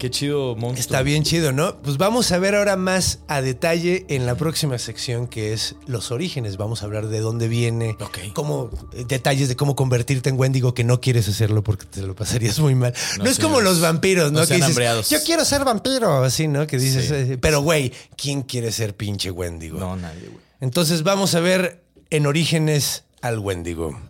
[0.00, 0.80] Qué chido monstruo.
[0.80, 1.76] Está bien chido, ¿no?
[1.82, 6.10] Pues vamos a ver ahora más a detalle en la próxima sección que es los
[6.10, 6.56] orígenes.
[6.56, 8.18] Vamos a hablar de dónde viene, Ok.
[8.32, 12.14] cómo eh, detalles de cómo convertirte en Wendigo que no quieres hacerlo porque te lo
[12.16, 12.94] pasarías muy mal.
[13.18, 14.40] No, No es como los vampiros, ¿no?
[14.40, 15.10] no que dices, hambreados.
[15.10, 16.66] yo quiero ser vampiro, así, ¿no?
[16.66, 17.14] Que dices, Sí.
[17.34, 19.78] eh, pero güey, ¿quién quiere ser pinche Wendigo?
[19.78, 20.40] No, nadie, güey.
[20.62, 24.00] Entonces vamos a ver en orígenes al Wendigo.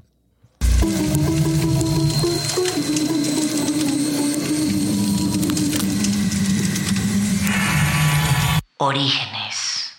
[8.82, 9.90] Orígenes.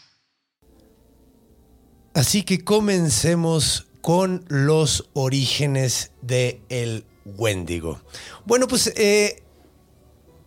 [2.15, 8.01] Así que comencemos con los orígenes de el Wendigo.
[8.43, 9.43] Bueno, pues eh,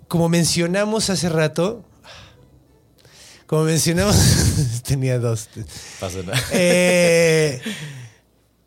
[0.09, 1.85] como mencionamos hace rato,
[3.47, 4.17] como mencionamos,
[4.83, 5.49] tenía dos.
[6.01, 6.43] Pasa nada.
[6.51, 7.61] Eh,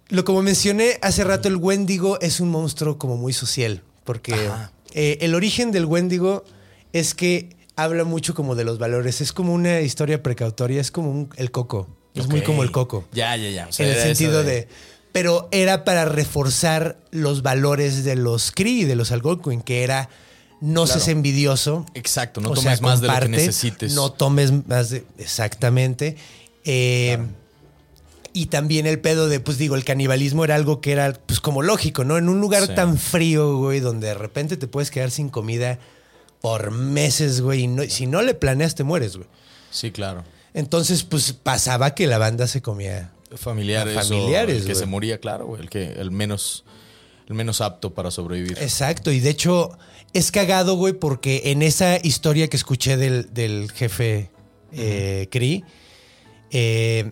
[0.08, 4.49] lo como mencioné hace rato, el Wendigo es un monstruo como muy social, porque
[4.93, 6.45] eh, el origen del Wendigo
[6.93, 11.10] es que habla mucho como de los valores, es como una historia precautoria, es como
[11.12, 13.68] un- el coco, es muy como el coco Ya, ya, ya.
[13.68, 14.68] O sea, en el sentido de...
[15.13, 20.10] Pero era para reforzar los valores de los Kree, de los Algonquin, que era
[20.60, 21.00] no Claro.
[21.00, 21.86] seas envidioso.
[21.94, 23.94] Exacto, no tomes sea, más de lo que necesites.
[23.94, 25.06] No tomes más de...
[25.18, 26.18] Exactamente.
[26.66, 27.18] Eh,
[28.34, 31.63] Y también el pedo de, pues digo, el canibalismo era algo que era, pues como
[31.63, 32.18] lógico, ¿no?
[32.20, 32.76] En un lugar Sí.
[32.76, 35.80] tan frío, güey, donde de repente te puedes quedar sin comida
[36.41, 39.28] por meses, güey, y no- si no le planeas te mueres, güey.
[39.71, 40.23] Sí, claro.
[40.54, 43.97] Entonces, pues pasaba que la banda se comía Familiares.
[43.97, 44.80] A familiares, o el que güey.
[44.80, 45.62] se moría, claro, güey.
[45.62, 46.63] El que, el menos.
[47.28, 48.58] el menos apto para sobrevivir.
[48.62, 49.78] Exacto, y de hecho
[50.13, 54.32] es cagado, güey, porque en esa historia que escuché del, del jefe
[54.71, 55.63] eh, Cree,
[56.52, 57.12] eh,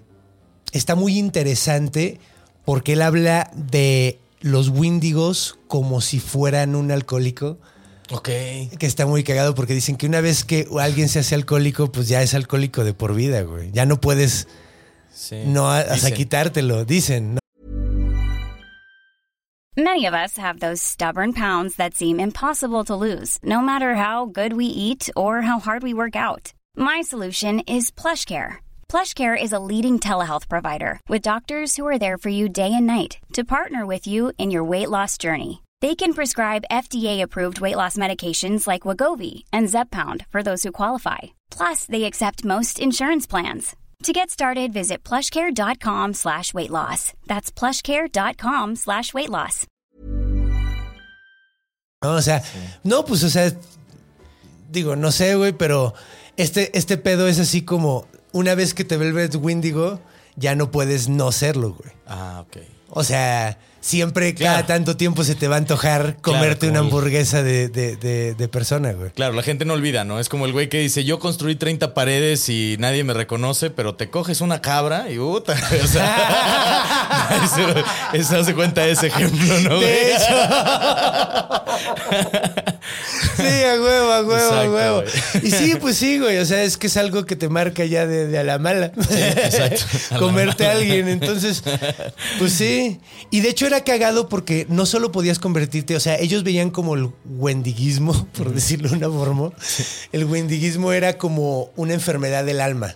[0.71, 2.19] está muy interesante
[2.63, 7.57] porque él habla de los Windigos como si fueran un alcohólico.
[8.11, 8.25] Ok.
[8.77, 12.07] Que está muy cagado porque dicen que una vez que alguien se hace alcohólico, pues
[12.07, 13.71] ya es alcohólico de por vida, güey.
[13.71, 14.47] Ya no puedes
[15.11, 15.43] Sí.
[15.45, 16.13] no hasta Dicen.
[16.13, 17.35] quitártelo, dicen.
[17.35, 17.39] ¿no?
[19.77, 24.25] Many of us have those stubborn pounds that seem impossible to lose, no matter how
[24.25, 26.53] good we eat or how hard we work out.
[26.77, 28.57] My solution is PlushCare.
[28.89, 32.85] PlushCare is a leading telehealth provider with doctors who are there for you day and
[32.87, 35.61] night to partner with you in your weight loss journey.
[35.85, 41.35] They can prescribe FDA-approved weight loss medications like Wagovi and Zepbound for those who qualify.
[41.51, 43.75] Plus, they accept most insurance plans.
[44.01, 47.13] To get started, visit plushcare.com slash weight loss.
[47.27, 49.67] That's plushcare.com slash weight loss.
[52.01, 52.15] ¿no?
[52.15, 52.41] O sea,
[52.83, 53.51] no, pues, o sea,
[54.71, 55.93] digo, no sé, güey, pero
[56.35, 59.99] este, este pedo es así como una vez que te vuelves Windigo,
[60.35, 61.91] ya no puedes no serlo, güey.
[62.07, 62.57] Ah, ok.
[62.89, 67.69] O sea, siempre, cada tanto tiempo se te va a antojar comerte una hamburguesa de,
[67.69, 69.11] de- de- de persona, güey.
[69.11, 70.19] Claro, la gente no olvida, ¿no?
[70.19, 73.93] Es como el güey que dice, yo construí 30 paredes y nadie me reconoce, pero
[73.93, 75.53] te coges una cabra y puta.
[75.83, 79.75] O sea, eso, eso hace cuenta de ese ejemplo, ¿no?
[79.77, 79.81] güey?
[79.81, 80.25] De hecho.
[83.37, 85.01] sí, a huevo, a huevo, a huevo.
[85.01, 85.47] güey.
[85.47, 86.37] Y sí, pues sí, güey.
[86.37, 88.91] O sea, es que es algo que te marca ya de, de a la mala.
[88.95, 89.83] exacto.
[90.09, 91.07] A la Comerte a alguien.
[91.07, 91.63] Entonces,
[92.39, 92.99] pues sí.
[93.31, 96.95] Y de hecho era cagado porque no solo podías convertirte, o sea, ellos veían como
[96.95, 99.51] el wendiguismo, por decirlo de una forma.
[100.11, 102.95] El wendiguismo era como una enfermedad del alma.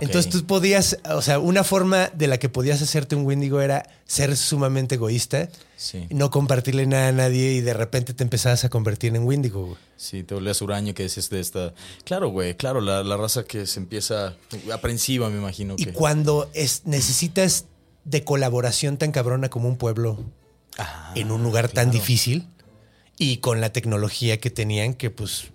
[0.00, 3.88] Entonces tú podías, o sea, una forma de la que podías hacerte un Wendigo era
[4.06, 5.48] ser sumamente egoísta,
[5.82, 6.06] Sí.
[6.10, 9.64] no compartirle nada a nadie y de repente te empezabas a convertir en Wendigo.
[9.64, 9.78] güey.
[9.96, 11.72] Sí, te volvías huraño que decías de esta.
[12.04, 14.36] Claro, güey, claro, la, la raza que se empieza
[14.70, 15.92] aprensiva, me imagino Y que.
[15.94, 17.64] cuando es, necesitas
[18.04, 20.22] de colaboración tan cabrona como un pueblo
[20.76, 22.46] Ah, en un lugar tan difícil
[23.16, 25.46] y con la tecnología que tenían que pues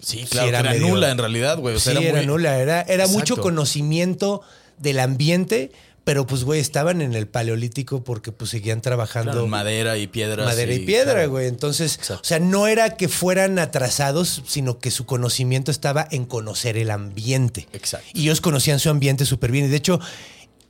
[0.00, 1.74] Sí, sí claro, era que era medio- nula en realidad, güey.
[1.74, 4.42] O sea, sí, era, era, muy- nula, era, era mucho conocimiento
[4.78, 5.72] del ambiente,
[6.06, 10.46] pero pues güey, estaban en el paleolítico porque pues seguían trabajando Claro, madera y piedras.
[10.46, 11.30] madera y piedra, claro.
[11.30, 11.48] güey.
[11.48, 12.22] Entonces, Exacto.
[12.22, 16.92] o sea, no era que fueran atrasados, sino que su conocimiento estaba en conocer el
[16.92, 17.66] ambiente.
[17.72, 18.06] Exacto.
[18.14, 19.64] Y ellos conocían su ambiente súper bien.
[19.64, 19.98] Y de hecho,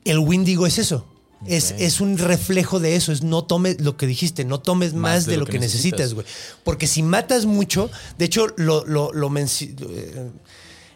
[0.07, 1.07] el Windigo es eso.
[1.47, 3.13] Es, es un reflejo de eso.
[3.13, 6.27] Es no tomes lo que dijiste, no tomes más, de, lo que, necesitas, güey.
[6.65, 10.31] Porque si matas mucho, de hecho, lo, lo, eh,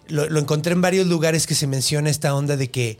[0.08, 2.98] lo- lo encontré en varios lugares que se menciona esta onda de que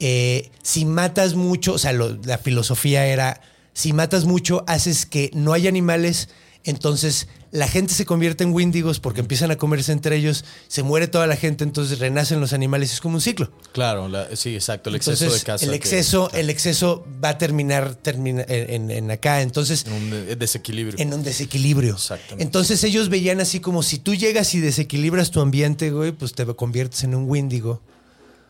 [0.00, 3.40] eh, si matas mucho, o sea, lo- la filosofía era,
[3.72, 6.28] si matas mucho, haces que no haya animales,
[6.64, 11.06] entonces la gente se convierte en Windigos porque empiezan a comerse entre ellos, se muere
[11.06, 13.52] toda la gente, entonces renacen los animales, es como un ciclo.
[13.72, 14.90] Claro, la- sí, exacto.
[14.90, 15.64] El exceso de casa.
[15.64, 20.10] el que- exceso, el exceso va a terminar termina- en, en acá, entonces en un
[20.10, 20.98] de- desequilibrio.
[20.98, 21.94] en un desequilibrio.
[21.94, 22.42] Exactamente.
[22.42, 26.44] Entonces ellos veían así como si tú llegas y desequilibras tu ambiente, güey, pues te
[26.46, 27.82] conviertes en un Windigo.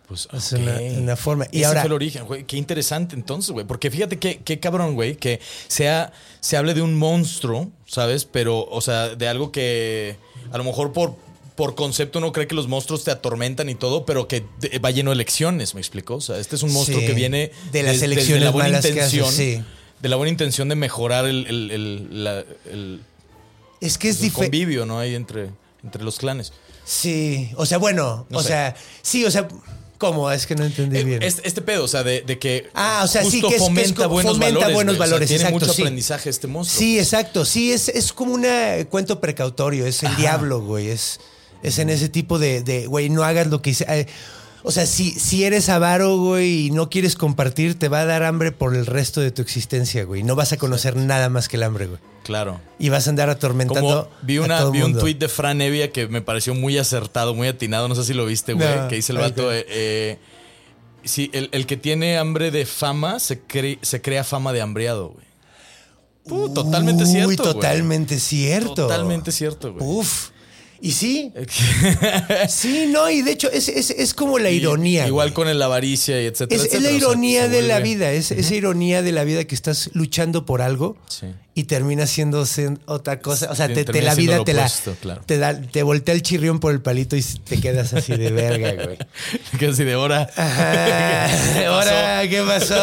[0.08, 0.58] Pues, Es ok.
[0.60, 1.46] una- una forma.
[1.50, 2.44] Y Ese ahora- fue el origen, güey.
[2.44, 3.66] Qué interesante entonces, güey.
[3.66, 8.24] Porque fíjate qué, qué cabrón, güey, que sea, se hable de un monstruo, ¿sabes?
[8.26, 10.16] Pero, o sea, de algo que
[10.52, 11.16] a lo mejor por,
[11.56, 14.90] por concepto uno cree que los monstruos te atormentan y todo, pero que de- va
[14.90, 16.16] lleno de elecciones, ¿me explicó?
[16.16, 17.06] O sea, este es un monstruo Sí.
[17.06, 19.32] que viene De las desde elecciones la buena malas que hace, intención.
[19.32, 19.64] sí.
[20.02, 23.00] De la buena intención de mejorar el, el- el- la- el-
[23.80, 24.50] Es que es el diferente.
[24.58, 24.98] convivio, ¿no?
[24.98, 25.48] Ahí entre,
[25.82, 26.52] entre los clanes.
[26.84, 28.48] Sí, o sea, bueno, No o sé.
[28.48, 29.48] sea, sí, o sea,
[29.98, 30.30] ¿cómo?
[30.30, 31.22] Es que no entendí Eh, bien.
[31.22, 33.60] Este, este pedo, o sea, de, de que Ah, o sea, sí, justo que es-
[33.62, 34.74] que es fomenta como- buenos fomenta valores.
[34.74, 35.00] buenos güey.
[35.00, 35.82] O sea, valores, tiene exacto, mucho sí.
[35.82, 36.78] aprendizaje este monstruo.
[36.78, 37.44] Sí, exacto.
[37.44, 38.44] Sí, es, es como un
[38.90, 39.86] cuento precautorio.
[39.86, 40.88] Es el diablo, güey.
[40.88, 41.20] Es,
[41.62, 43.86] es en ese tipo de, de, güey, no hagas lo que hice.
[43.88, 44.06] eh,
[44.66, 48.22] o sea, si, si eres avaro, güey, y no quieres compartir, te va a dar
[48.24, 50.22] hambre por el resto de tu existencia, güey.
[50.24, 52.00] No vas a conocer nada más que el hambre, güey.
[52.24, 52.60] Claro.
[52.78, 53.80] Y vas a andar atormentando.
[54.08, 56.78] Como vi, a una, todo vi un tweet de Fran Evia que me pareció muy
[56.78, 57.86] acertado, muy atinado.
[57.88, 58.66] No sé si lo viste, güey.
[58.76, 59.52] No, que dice el vato.
[59.52, 60.18] eh, eh,
[61.04, 65.10] sí, el, el que tiene hambre de fama se, cre- se crea fama de hambriado,
[65.10, 65.24] güey.
[66.54, 67.26] Totalmente Uy, cierto.
[67.26, 67.36] güey.
[67.36, 68.74] totalmente cierto.
[68.74, 69.84] Totalmente cierto, güey.
[69.86, 70.30] Uf.
[70.80, 71.32] Y sí,
[72.48, 75.06] sí, no, y de hecho es, es, es como la Y- ironía.
[75.06, 75.34] Igual güey.
[75.34, 76.60] con el avaricia y etcétera.
[76.60, 76.90] Es, es etcétera.
[76.90, 79.54] la O sea, ironía se de la vida, es esa ironía de la vida que
[79.54, 81.26] estás luchando por algo Sí.
[81.54, 82.44] y termina siendo
[82.86, 83.50] otra cosa.
[83.50, 85.22] O sea, te, te la vida te la opuesto, claro.
[85.24, 88.72] te da, te voltea el chirrión por el palito y te quedas así de verga,
[88.84, 88.98] güey.
[89.58, 90.28] Casi de hora.
[91.66, 92.74] Ahora, ¿qué pasó?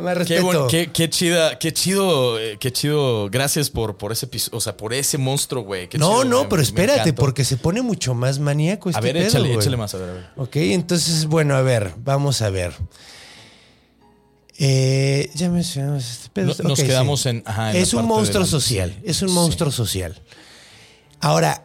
[0.00, 0.42] Más Qué, respeto.
[0.44, 3.28] buen- qué, qué chida, qué chido, eh, qué chido.
[3.30, 5.88] Gracias por, por ese episodio, o sea, por ese monstruo, güey.
[5.88, 7.20] Qué no, chido, no, pero me espérate, encantó.
[7.22, 10.08] porque se pone mucho más maníaco este A ver, pedo, échale, échale más, a ver,
[10.10, 10.26] a ver.
[10.36, 12.72] Ok, entonces, bueno, a ver, vamos a ver.
[14.58, 16.54] Eh, ya mencionamos este pedo.
[16.62, 18.94] No- nos quedamos en- ajá, en la es un monstruo la- social.
[18.98, 19.34] sí, es un sí.
[19.34, 20.20] monstruo social.
[21.20, 21.64] Ahora,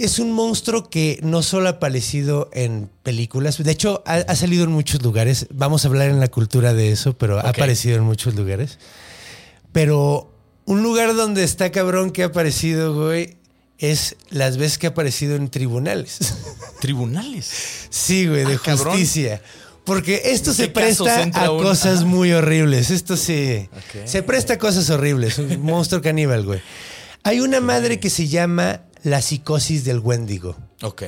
[0.00, 4.64] es un monstruo que no solo ha aparecido en películas, de hecho, ha, ha salido
[4.64, 5.46] en muchos lugares.
[5.50, 8.78] Vamos a hablar en la cultura de eso, pero ha aparecido en muchos lugares.
[9.72, 10.32] Pero
[10.68, 13.36] un lugar donde está cabrón que ha aparecido, güey,
[13.78, 16.18] es las veces que ha aparecido en tribunales.
[16.80, 17.50] Tribunales.
[17.90, 18.92] Sí, güey, de Ah, cabrón.
[18.92, 19.42] justicia.
[19.84, 22.06] Porque esto ¿En se presta a un- cosas Ajá.
[22.06, 22.90] muy horribles.
[22.90, 23.68] Esto sí.
[24.04, 25.38] Se presta a cosas horribles.
[25.38, 26.60] Un monstruo caníbal, güey.
[27.24, 30.56] Hay una madre que se llama la psicosis del Wendigo.
[30.82, 31.02] Ok.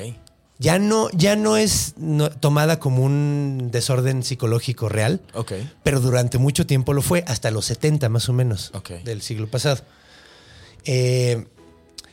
[0.60, 5.52] Ya no, ya no es no- tomada como un desorden psicológico real, Ok.
[5.82, 8.90] pero durante mucho tiempo lo fue, hasta los 70 más o menos Ok.
[9.02, 9.82] del siglo pasado.
[10.84, 11.46] Eh,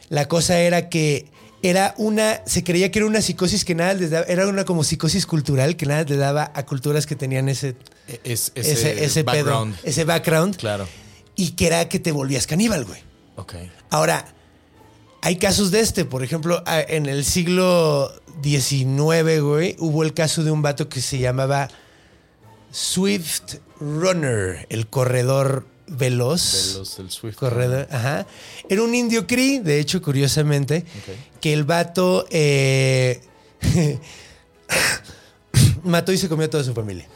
[0.09, 1.27] la cosa era que
[1.61, 4.83] era una, se creía que era una psicosis que nada les daba, era una como
[4.85, 7.75] psicosis cultural que nada le daba a culturas que tenían ese,
[8.07, 9.75] E- Es, ese, ese, ese, background.
[9.75, 10.87] pedo, ese background, Claro.
[11.35, 13.01] y que era que te volvías caníbal, güey.
[13.35, 13.55] Ok.
[13.89, 14.25] Ahora,
[15.21, 16.05] hay casos de este.
[16.05, 18.09] Por ejemplo, en el siglo
[18.43, 21.69] XIX, güey, hubo el caso de un vato que se llamaba
[22.71, 26.73] Swift Runner, el corredor veloz.
[26.73, 27.35] De los del Swift.
[27.35, 28.27] Corredor, ajá.
[28.69, 30.85] Era un indio Cree, de hecho, curiosamente,
[31.41, 33.21] que el vato eh,
[35.83, 37.07] mató y se comió a toda su familia.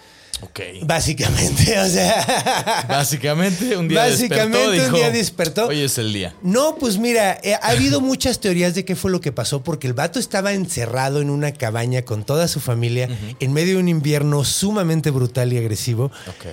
[0.41, 0.59] Ok.
[0.83, 2.85] Básicamente, o sea.
[2.89, 5.67] Básicamente, un día Básicamente, despertó, un dijo, día despertó.
[5.67, 6.35] Hoy es el día.
[6.41, 9.87] No, pues mira, eh, ha habido muchas teorías de qué fue lo que pasó, porque
[9.87, 13.07] el vato estaba encerrado en una cabaña con toda su familia
[13.39, 16.05] en medio de un invierno sumamente brutal y agresivo.
[16.27, 16.45] Ok.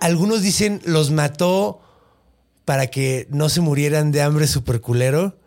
[0.00, 1.80] Algunos dicen los mató
[2.64, 5.38] para que no se murieran de hambre super culero.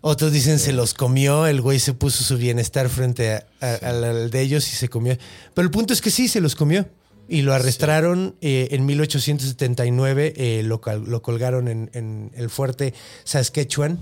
[0.00, 4.04] Otros dicen se los comió, el güey se puso su bienestar frente a- a- al,
[4.04, 5.16] al de ellos y se comió.
[5.54, 6.88] Pero el punto es que sí, se los comió.
[7.28, 13.98] Y lo arrestaron eh, en 1879, eh, lo, lo colgaron en, en el fuerte Saskatchewan.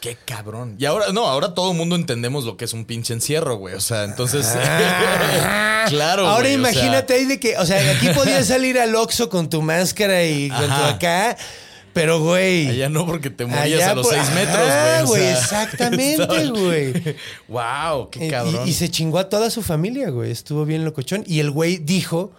[0.00, 0.76] Qué cabrón.
[0.78, 3.74] Y ahora, no, ahora todo el mundo entendemos lo que es un pinche encierro, güey.
[3.74, 4.46] O sea, entonces.
[5.88, 6.26] claro.
[6.28, 9.28] Ahora güey, o sea, imagínate ahí de que, o sea, aquí podías salir al Oxxo
[9.28, 11.36] con tu máscara y con tu acá,
[11.92, 12.68] pero güey.
[12.68, 15.02] allá no, porque te morías Allá a los por- seis metros, Ajá, güey.
[15.02, 16.92] o güey, sea, exactamente, güey.
[17.48, 18.66] wow, qué cabrón.
[18.68, 20.30] Y, y se chingó a toda su familia, güey.
[20.30, 21.24] Estuvo bien locochón.
[21.26, 22.30] Y el güey dijo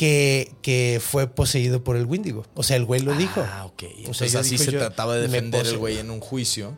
[0.00, 2.46] que, que fue poseído por el Wendigo.
[2.54, 3.44] O sea, el güey lo dijo.
[3.46, 3.82] Ah, ok.
[3.82, 6.74] O sea, Entonces así dijo se yo, trataba de defender el güey en un juicio.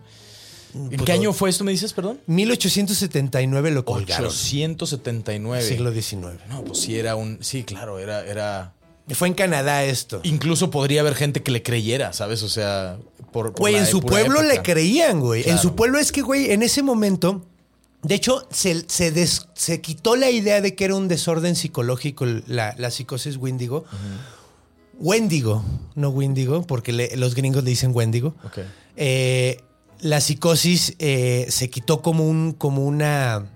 [0.74, 2.20] ¿En Pues, qué año fue esto, me dices, perdón?
[2.26, 4.26] 1879 lo colgaron.
[4.26, 5.62] 879.
[5.62, 6.40] Siglo XIX.
[6.48, 7.38] No, pues sí, era un.
[7.42, 8.26] Sí, claro, era.
[8.26, 8.74] era
[9.10, 10.18] Fue en Canadá esto.
[10.24, 12.42] Incluso podría haber gente que le creyera, ¿sabes?
[12.42, 12.98] O sea,
[13.30, 13.52] por.
[13.52, 15.48] por Güey, en su pueblo le creían, güey.
[15.48, 17.46] En su pueblo es que, güey, en ese momento,
[18.02, 22.24] de hecho, se, se, des- se quitó la idea de que era un desorden psicológico
[22.26, 23.84] la, la psicosis Wendigo.
[24.98, 28.34] Wendigo, no Wendigo, porque le- los gringos le dicen Wendigo.
[28.96, 29.58] Eh,
[30.00, 33.46] la psicosis eh, se quitó como, un, como una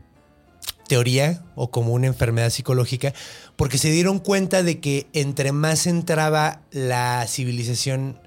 [0.88, 3.12] teoría o como una enfermedad psicológica
[3.56, 8.20] porque se dieron cuenta de que entre más entraba la civilización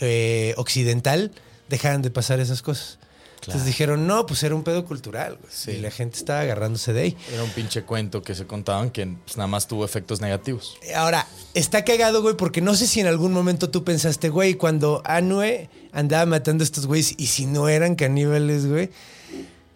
[0.00, 1.32] eh, occidental,
[1.68, 2.99] dejaban de pasar esas cosas.
[3.40, 5.38] Entonces dijeron, no, pues era un pedo cultural.
[5.40, 5.52] güey.
[5.52, 5.70] Sí.
[5.72, 7.16] Y la gente estaba agarrándose de ahí.
[7.32, 10.76] Era un pinche cuento que se contaban que pues, nada más tuvo efectos negativos.
[10.94, 15.02] Ahora, está cagado, güey, porque no sé si en algún momento tú pensaste, güey, cuando
[15.04, 18.90] Anue andaba matando a estos güeyes y si no eran caníbales, güey,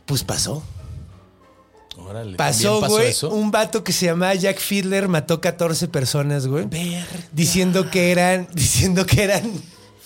[0.05, 0.63] pues pasó.
[1.97, 2.37] Órale.
[2.37, 3.31] Pasó, ¿también güey, eso?
[3.31, 6.67] un vato que se llamaba Jack Fiedler mató 14 personas, güey.
[7.33, 9.43] Diciendo que eran, diciendo que eran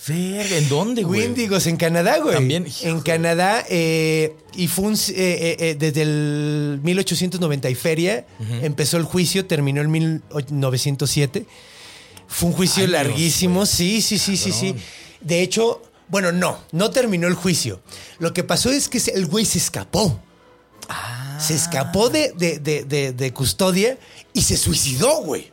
[0.07, 1.21] Verga, ¿En dónde, güey?
[1.21, 2.33] Wendigos en Canadá, güey.
[2.35, 3.01] También, En.
[3.01, 8.25] Canadá, eh, y fue un, eh, eh, eh, desde el 1890 y feria,
[8.61, 11.45] empezó el juicio, terminó en 1907.
[12.27, 14.75] Fue un juicio larguísimo, sí, sí, sí, sí, sí.
[15.21, 17.81] De hecho, bueno, no, no terminó el juicio.
[18.19, 20.19] Lo que pasó es que el güey se escapó.
[21.39, 23.97] Se escapó de, de- de- de- de custodia
[24.33, 25.51] y se suicidó, güey.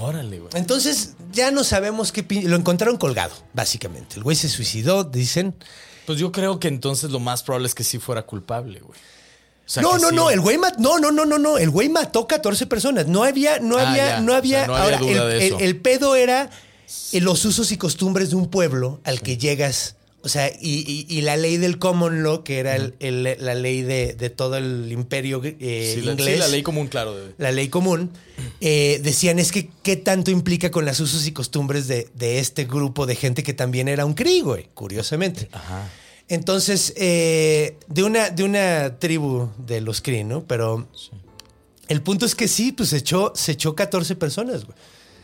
[0.00, 0.50] Órale, güey.
[0.54, 4.16] Entonces ya no sabemos qué pin- Lo encontraron colgado, básicamente.
[4.16, 5.54] El güey se suicidó, dicen.
[6.06, 8.98] Pues yo creo que entonces lo más probable es que sí fuera culpable, güey.
[9.64, 10.14] O sea, no, no, sí.
[10.16, 10.78] no, el güey mató.
[10.80, 11.58] No, no, no, no, no.
[11.58, 13.06] El güey mató 14 personas.
[13.06, 14.20] No había, no Ah, había, ya.
[14.20, 14.58] no O había.
[14.60, 15.58] sea, no había ahora, duda el, de eso.
[15.58, 16.50] el- el pedo era
[17.12, 19.96] eh, los usos y costumbres de un pueblo al que llegas.
[20.24, 23.54] O sea, y, y- y la ley del common law, que era el- el- la
[23.54, 26.34] ley de, de todo el imperio eh, Sí, la, inglés.
[26.34, 27.16] sí, la ley común, claro.
[27.16, 28.10] de- la ley común,
[28.60, 32.64] eh, decían es que qué tanto implica con las usos y costumbres de, de este
[32.66, 35.48] grupo de gente que también era un cri, güey, curiosamente.
[35.50, 35.90] Ajá.
[36.28, 40.44] Entonces, eh, de, una, de una tribu de los cri, ¿no?
[40.44, 40.86] Pero
[41.88, 44.76] el punto es que sí, pues se echó, se echó 14 personas, güey.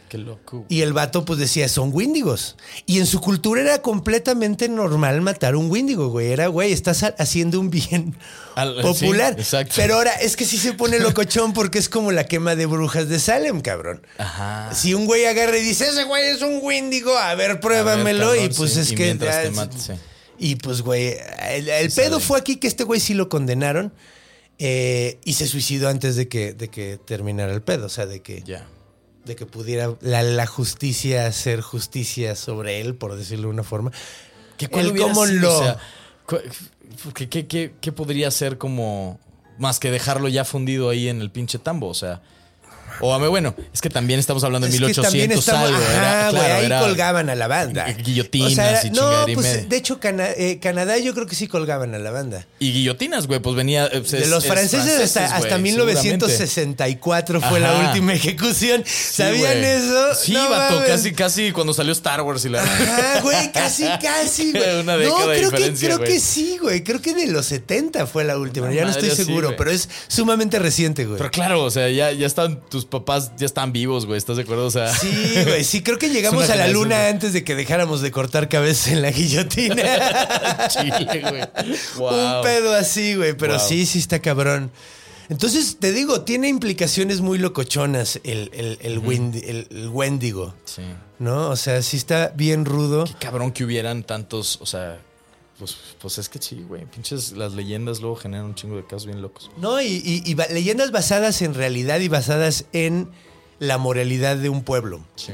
[0.09, 0.65] Qué loco.
[0.69, 2.57] Y el vato pues decía, son Wendigos.
[2.87, 6.33] Y en su cultura era completamente normal matar un Wendigo, güey.
[6.33, 8.17] Era, güey, estás ha- haciendo un bien
[8.55, 9.35] Al- popular.
[9.35, 9.75] sí, exacto.
[9.77, 13.09] Pero ahora es que sí se pone locochón porque es como la quema de brujas
[13.09, 14.07] de Salem, cabrón.
[14.17, 14.75] Ajá.
[14.75, 18.29] Si un güey agarra y dice, ese güey es un Wendigo, a ver, pruébamelo.
[18.31, 18.81] A ver, y pues sí.
[18.81, 19.15] es Y que...
[19.15, 19.93] te mate, sí.
[20.39, 21.17] Y pues, güey,
[21.51, 23.93] el, pedo fue aquí que este güey sí lo condenaron
[24.61, 27.87] eh, y se suicidó antes de que, de que terminara el pedo.
[27.87, 28.67] O sea, de que Ya.
[29.29, 33.93] De que pudiera la, la justicia hacer justicia sobre él, por decirlo de una forma.
[34.57, 35.41] ¿Qué cuál el hubiera common sido?
[35.43, 35.61] law.
[35.61, 35.79] O sea,
[37.14, 39.20] ¿qué, qué, qué, qué podría ser como
[39.59, 41.87] más que dejarlo ya fundido ahí en el pinche tambo?
[41.89, 42.22] O sea,
[43.01, 45.68] o a mí, bueno, es que también estamos hablando de Es que 1800 también estamos-
[45.68, 45.82] algo.
[45.92, 47.86] era, claro, ahí era- colgaban a la banda.
[47.92, 49.66] guillotinas era- y No, y pues media.
[49.68, 52.46] de hecho Cana- eh, Canadá yo creo que sí colgaban a la banda.
[52.59, 53.86] Y guillotinas, güey, pues venía.
[53.86, 58.84] eh, pues, De los es franceses, hasta, hasta 1964 fue la última ejecución.
[58.86, 60.14] ¿Sabían eso?
[60.14, 62.62] Sí, No vato, casi, casi cuando salió Star Wars y la.
[62.62, 64.80] Ajá, güey, casi, casi, güey.
[64.80, 66.82] Una no, de creo que, creo que sí, güey.
[66.84, 68.72] Creo que de los 70 fue la última.
[68.72, 71.18] Ya no estoy seguro, pero es sumamente reciente, güey.
[71.18, 74.43] Pero claro, o sea, ya, ya están, tus papás ya están vivos, güey, ¿estás de
[74.45, 74.66] acuerdo?
[74.66, 74.93] O sea.
[74.95, 75.11] Sí,
[75.47, 77.11] güey, sí, creo que llegamos a la luna güey.
[77.11, 79.82] antes de que dejáramos de cortar cabezas en la guillotina.
[80.68, 81.43] Chile, güey.
[81.99, 83.68] Un pedo así, güey, pero Wow.
[83.68, 84.70] sí, sí está cabrón.
[85.30, 90.80] Entonces, te digo, tiene implicaciones muy locochonas el, el, el- el Wendigo, Sí.
[91.18, 91.51] ¿no?
[91.51, 93.05] O sea, sí está bien rudo.
[93.05, 94.99] Qué cabrón que hubieran tantos, o sea,
[95.59, 96.85] pues, pues es que sí, güey.
[96.87, 99.51] Pinches las leyendas luego generan un chingo de casos bien locos.
[99.57, 103.11] No, y, y- leyendas basadas en realidad y basadas en
[103.59, 105.01] la moralidad de un pueblo.
[105.17, 105.33] Sí.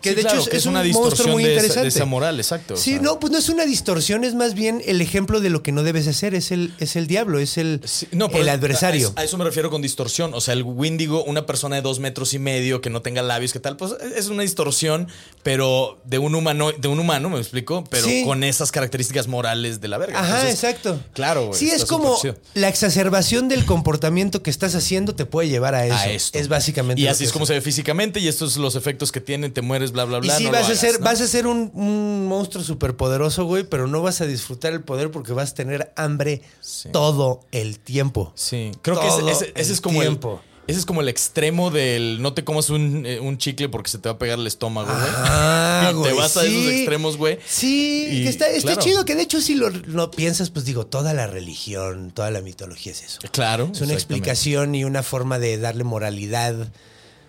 [0.00, 1.56] Que Sí, de claro, hecho es, que es es una un monstruo muy de esa-
[1.56, 1.82] interesante.
[1.82, 3.00] de esa moral, exacto, o Sí, sea.
[3.02, 5.82] no, pues no es una distorsión, es más bien el ejemplo de lo que no
[5.82, 9.12] debes hacer, es el, es el diablo, es el, Sí, no, el adversario.
[9.16, 10.34] A, a eso me refiero con distorsión.
[10.34, 13.52] O sea, el Windigo, una persona de dos metros y medio que no tenga labios,
[13.52, 13.76] ¿qué tal?
[13.76, 15.08] Pues es una distorsión,
[15.42, 18.24] pero de un humano, de un humano, me explico, pero Sí.
[18.24, 20.18] con esas características morales de la verga.
[20.20, 21.00] Ajá, Entonces, exacto.
[21.12, 21.58] Claro, güey.
[21.58, 22.18] Sí, es como
[22.54, 25.94] la exacerbación del comportamiento que estás haciendo te puede llevar a eso.
[25.96, 26.38] a esto.
[26.38, 27.00] Es básicamente.
[27.00, 29.52] Y así que es como se ve físicamente y estos son los efectos que tienen,
[29.52, 31.04] te mueres, bla, bla, Y sí, no vas, a ser, ¿no?
[31.06, 35.10] vas a ser un, un monstruo superpoderoso, güey, pero no vas a disfrutar el poder
[35.10, 36.88] porque vas a tener hambre Sí.
[36.92, 38.32] todo el tiempo.
[38.34, 40.40] Sí, creo que ese, ese- ese el es como tiempo.
[40.44, 40.56] el...
[40.68, 43.98] Ese es como el extremo del no te comas un, eh, un chicle porque se
[43.98, 45.10] te va a pegar el estómago, güey.
[45.14, 47.38] Ah, Y te vas a esos extremos, güey.
[47.46, 48.82] Sí, Y, que está, está claro.
[48.82, 52.40] chido, que de hecho si lo, lo piensas, pues digo, toda la religión, toda la
[52.40, 53.20] mitología es eso.
[53.30, 53.70] Claro.
[53.72, 56.56] Es una explicación y una forma de darle moralidad.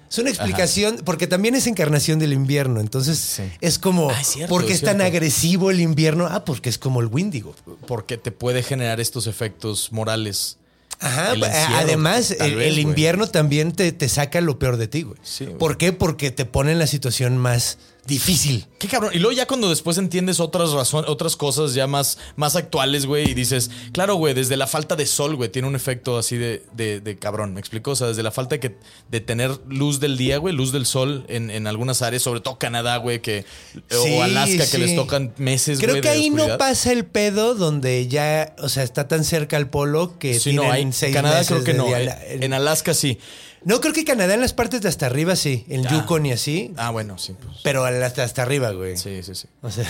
[0.10, 2.80] Es una explicación, porque también es encarnación del invierno.
[2.80, 3.43] Entonces Sí.
[3.62, 6.28] es como, Ah, es cierto, ¿por qué es es tan agresivo el invierno?
[6.30, 7.53] Ah, porque es como el Windigo.
[7.88, 10.58] Porque te puede generar estos efectos morales.
[10.99, 12.80] Ajá, El encierro, además el, vez, el güey.
[12.82, 15.18] invierno también te, te saca lo peor de ti, güey.
[15.22, 15.58] Sí, güey.
[15.58, 15.93] ¿Por qué?
[15.93, 17.78] Porque te pone en la situación más
[18.08, 18.66] difícil.
[18.80, 19.12] Qué cabrón.
[19.14, 23.32] Y luego ya cuando después entiendes otras razones, otras cosas ya más, más actuales, güey,
[23.32, 26.64] y dices, claro, güey, desde la falta de sol, güey, tiene un efecto así de,
[26.74, 27.53] de, de cabrón.
[27.53, 27.91] ¿Me explico?
[27.91, 28.78] O sea, desde la falta de, que,
[29.10, 32.58] de tener luz del día, güey, luz del sol en, en algunas áreas, sobre todo
[32.58, 33.45] Canadá, güey, que
[33.89, 34.72] Sí, o Alaska, sí.
[34.72, 38.55] que les tocan meses, Creo güey, que de ahí no pasa el pedo donde ya,
[38.60, 41.47] o sea, está tan cerca al polo que Sí, tienen no, hay, seis Canadá meses
[41.51, 41.88] creo que no.
[41.95, 43.20] en Alaska sí.
[43.64, 45.89] No, creo que Canadá en las partes de hasta arriba sí, en Ah.
[45.91, 47.34] Yukon y así, Ah, bueno, sí.
[47.34, 47.58] Pues.
[47.64, 48.95] pero hasta, hasta arriba, güey.
[48.97, 49.47] Sí, sí, sí.
[49.62, 49.84] O sea,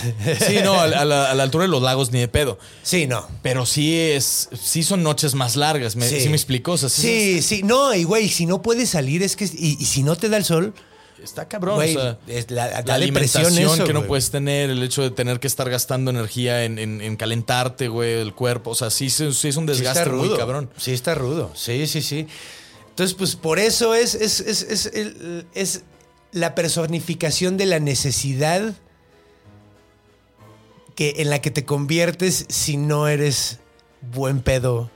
[0.46, 2.58] Sí, no, a, la, a la altura de los lagos ni de pedo.
[2.82, 3.28] sí, no.
[3.42, 6.28] Pero sí es, sí son noches más largas, me, sí.
[6.28, 6.72] me explicó.
[6.72, 9.76] O sea, sí, Sí, sí, no, y güey, si no puedes salir es que, y,
[9.78, 10.72] y si no te da el sol,
[11.22, 11.74] está cabrón.
[11.76, 15.10] güey, o sea, es la, la alimentación eso, que no puedes tener, el hecho de
[15.10, 18.70] tener que estar gastando energía en, en- en calentarte, güey, el cuerpo.
[18.70, 20.70] O sea, sí, sí, sí es un Sí desgaste está muy cabrón.
[20.78, 21.50] Sí, está rudo.
[21.54, 22.26] Sí, sí, sí.
[22.98, 24.90] Entonces, pues por eso es, es, es,
[25.54, 25.82] es,
[26.32, 28.74] la personificación de la necesidad
[30.96, 33.60] que, en la que te conviertes si no eres
[34.00, 34.90] buen pedo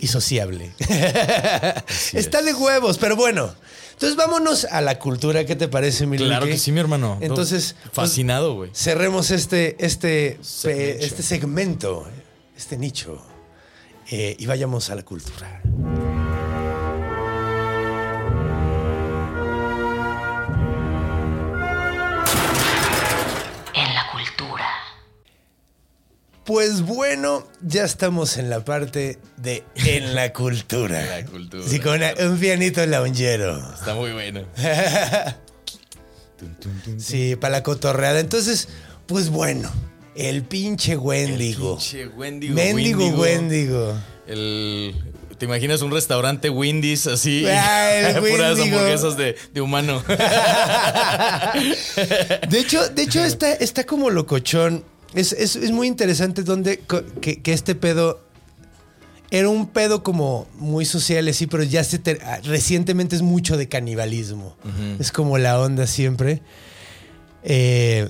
[0.00, 0.72] y sociable.
[2.14, 3.54] Está de huevos, pero bueno.
[3.92, 5.44] Entonces vámonos a la cultura.
[5.44, 6.52] ¿Qué te parece, mi Claro Luque?
[6.52, 7.18] que sí, mi hermano.
[7.20, 8.70] Entonces, pues, Fascinado, güey.
[8.72, 11.04] cerremos este, este, Segmento.
[11.04, 12.08] este segmento,
[12.56, 13.22] este nicho,
[14.10, 15.60] eh, y vayamos a la cultura.
[26.46, 31.04] Pues bueno, ya estamos en la parte de en la cultura.
[31.04, 31.64] La cultura.
[31.66, 33.58] Sí, con una- un pianito loungero.
[33.74, 34.42] Está muy bueno.
[36.98, 38.20] Sí, para la cotorreada.
[38.20, 38.68] Entonces,
[39.06, 39.70] pues bueno,
[40.14, 41.76] el pinche Wendigo.
[41.78, 42.54] Pinche Wendigo.
[42.54, 43.08] Mendigo.
[43.08, 43.94] Wendigo.
[44.26, 44.94] El.
[45.38, 47.46] ¿Te imaginas un restaurante Wendy's así?
[47.46, 50.02] Ah, el Puras hamburguesas de, de humano.
[52.48, 54.84] De hecho, de hecho está, está como locochón.
[55.14, 56.80] Es, es- es muy interesante donde
[57.20, 58.20] que, que este pedo
[59.30, 63.56] era un pedo como muy social, sí, pero ya se ter- ah, recientemente es mucho
[63.56, 64.56] de canibalismo.
[65.00, 66.42] Es como la onda siempre.
[67.42, 68.08] Eh,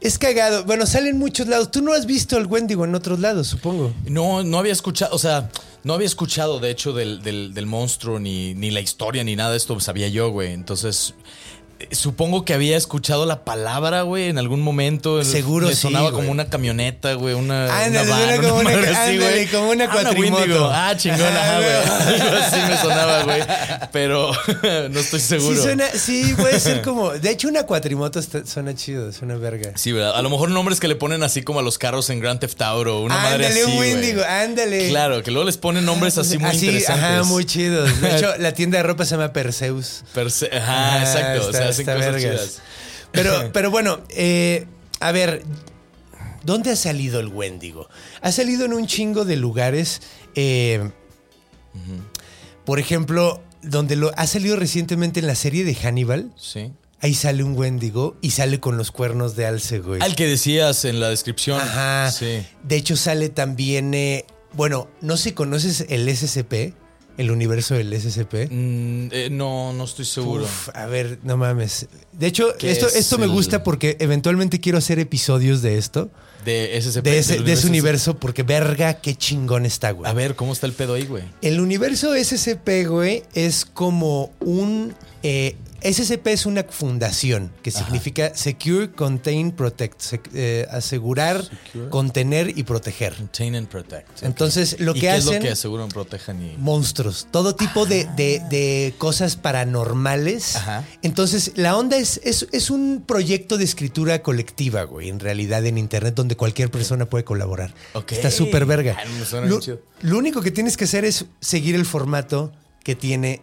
[0.00, 0.64] es cagado.
[0.64, 1.70] Bueno, sale en muchos lados.
[1.72, 3.92] Tú no has visto el Wendigo en otros lados, supongo.
[4.06, 5.50] No, no había escuchado, o sea,
[5.82, 9.50] no había escuchado de hecho del, del- del monstruo, ni, ni la historia, ni nada
[9.52, 10.52] de esto sabía yo, güey.
[10.52, 11.14] Entonces,
[11.90, 15.22] supongo que había escuchado la palabra, güey, en algún momento.
[15.24, 16.20] Seguro Me sí, sonaba güey.
[16.20, 17.84] como una camioneta, güey, una.
[17.84, 19.46] Ándale, una van, como una- madre así, ándale, güey.
[19.46, 20.42] como una Ah, cuatrimoto.
[20.42, 20.70] Wendigo.
[20.72, 21.10] Ah, güey.
[21.20, 23.42] Algo así me sonaba, güey.
[23.92, 24.32] Pero
[24.90, 25.56] no estoy seguro.
[25.56, 27.10] Sí, suena, sí, puede ser como.
[27.12, 29.72] De hecho, una cuatrimoto está- suena chido, suena verga.
[29.76, 30.16] Sí, ¿verdad?
[30.16, 32.60] A lo mejor nombres que le ponen así como a los carros en Grand Theft
[32.62, 33.92] Auto, una madre ándale, así, un güey.
[33.94, 34.88] Wendigo, ándale.
[34.88, 37.04] Claro, que luego les ponen nombres así muy interesantes.
[37.04, 38.00] Ajá, muy chidos.
[38.00, 40.02] De hecho, la tienda de ropa se llama Perseus.
[40.14, 41.46] Perse- Ajá, Ajá, exacto.
[41.46, 42.40] o está- sea, hacen está cosas vergas.
[42.40, 42.62] chidas.
[43.12, 44.66] Pero, pero bueno, eh,
[45.00, 45.42] a ver,
[46.44, 47.88] ¿dónde ha salido el Wendigo?
[48.20, 50.00] Ha salido en un chingo de lugares.
[50.34, 50.90] eh,
[52.64, 56.32] Por ejemplo, donde lo ha salido recientemente en la serie de Hannibal.
[56.36, 56.72] Sí.
[57.00, 60.02] Ahí sale un Wendigo y sale con los cuernos de alce, güey.
[60.02, 61.60] Al que decías en la descripción.
[61.60, 62.10] Ajá.
[62.10, 62.44] Sí.
[62.64, 63.94] De hecho, sale también.
[63.94, 66.74] eh, bueno, no sé si conoces el SCP,
[67.18, 68.48] el universo del SCP.
[68.50, 70.44] Mm, eh, no, no estoy seguro.
[70.44, 71.86] Uf, a ver, no mames.
[72.12, 75.76] De hecho, ¿Qué esto, es esto me el- gusta porque eventualmente quiero hacer episodios de
[75.78, 76.10] esto,
[76.44, 80.10] De ese, de ese, de ese universo, porque verga, qué chingón está, güey.
[80.10, 81.24] A ver, ¿cómo está el pedo ahí, güey?
[81.42, 84.94] El universo SCP, güey, es como un...
[85.22, 90.02] eh, SCP es una fundación que significa Secure, Contain, Protect.
[90.34, 91.88] eh, asegurar, Secure.
[91.90, 93.14] contener y proteger.
[93.14, 94.22] Contain and protect.
[94.22, 95.34] Entonces, lo ¿Y que qué es hacen...
[95.36, 96.56] lo que aseguran, protejan y.
[96.58, 100.56] monstruos, todo tipo de, de- de cosas paranormales.
[100.56, 100.84] Ajá.
[101.02, 105.78] Entonces, la onda es, es, es un proyecto de escritura colectiva, güey, en realidad en
[105.78, 107.74] Internet, donde cualquier persona puede colaborar.
[108.10, 108.96] Está súper verga.
[108.98, 109.60] Ah, me suena Lo,
[110.02, 112.52] lo único que tienes que hacer es seguir el formato
[112.84, 113.42] que tiene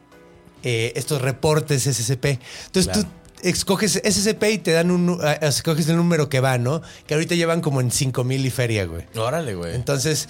[0.66, 2.26] eh, estos reportes SCP.
[2.66, 3.04] Entonces, Claro.
[3.04, 3.08] tú
[3.48, 5.06] escoges SCP y te dan un...
[5.06, 6.82] nu- ah, escoges el número que va, ¿no?
[7.08, 9.04] Que ahorita llevan como en 5 mil y feria, güey.
[9.16, 9.76] Órale, güey.
[9.76, 10.28] Entonces,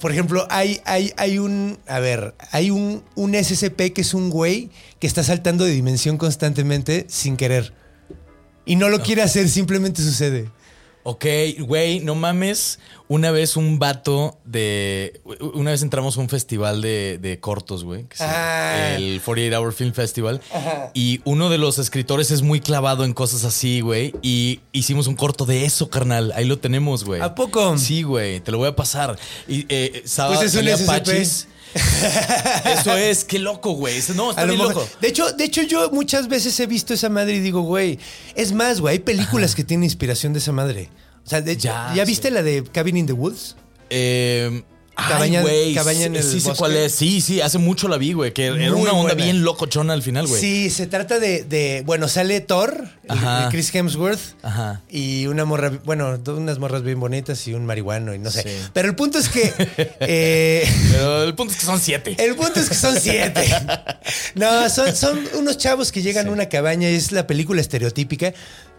[0.00, 1.78] por ejemplo, hay, hay, hay un.
[1.86, 6.18] A ver, hay un, un SCP que es un güey que está saltando de dimensión
[6.18, 7.72] constantemente sin querer.
[8.64, 10.50] Y no lo quiere hacer, simplemente sucede.
[11.04, 11.26] Ok,
[11.60, 12.78] güey, no mames.
[13.08, 15.20] Una vez un vato de.
[15.54, 18.06] Una vez entramos a un festival de, de cortos, güey.
[18.20, 18.94] Ah.
[18.96, 20.40] El 48 Hour Film Festival.
[20.94, 24.14] Y uno de los escritores es muy clavado en cosas así, güey.
[24.22, 26.32] Y hicimos un corto de eso, carnal.
[26.36, 27.20] Ahí lo tenemos, güey.
[27.20, 27.76] ¿A poco?
[27.76, 28.40] Sí, güey.
[28.40, 29.18] Te lo voy a pasar.
[29.48, 30.86] Y eh, estaba- Pues es un SCP.
[30.86, 31.48] Pachis.
[32.64, 34.00] Eso es, qué loco, güey.
[34.14, 34.86] No, está bien loco.
[35.00, 37.98] de, hecho, de hecho, yo muchas veces he visto esa madre y digo, güey.
[38.34, 40.90] Es más, güey, hay películas que tienen inspiración de esa madre.
[41.24, 42.10] O sea, de, Ya, ¿ya, sí.
[42.10, 43.56] viste la de Cabin in the Woods?
[43.90, 44.62] Eh,
[44.94, 46.58] Cabaña- ay, cabaña en sí, el sí sé bosque.
[46.58, 46.92] cuál es.
[46.94, 48.32] Sí, sí, hace mucho la vi, güey.
[48.32, 49.14] Que era una onda buena.
[49.14, 50.40] bien locochona al final, güey.
[50.40, 53.44] Sí, se trata de, de- bueno, sale Thor, Ajá.
[53.44, 54.82] el Chris Hemsworth, Ajá.
[54.90, 58.42] y una morra, bueno, unas morras bien bonitas y un marihuano y no sé.
[58.42, 58.50] Sí.
[58.74, 59.52] Pero el punto es que,
[60.00, 62.14] eh, Pero el punto es que son siete.
[62.18, 63.44] el punto es que son siete.
[64.34, 68.32] No, son, son unos chavos que llegan a una cabaña, es la película estereotípica.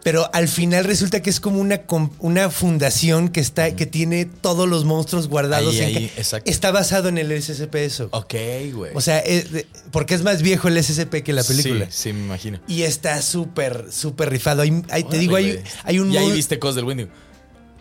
[0.04, 1.84] Pero al final resulta que es como una,
[2.20, 5.76] una fundación que está, que tiene todos los monstruos guardados.
[5.76, 6.52] Ahí, en ahí, exacto.
[6.52, 8.10] Está basado en el SCP eso.
[8.12, 8.34] Ok,
[8.74, 8.92] güey.
[8.96, 11.86] O sea, es de- porque es más viejo el SCP que la película.
[11.86, 12.60] Sí, sí, me imagino.
[12.68, 14.62] Y está súper, súper rifado.
[14.64, 17.10] Hay, hay- te digo, hay, hay un Y ahí viste cosas del Wendigo.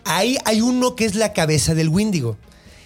[0.05, 2.37] hay, hay uno que es la cabeza del Windigo.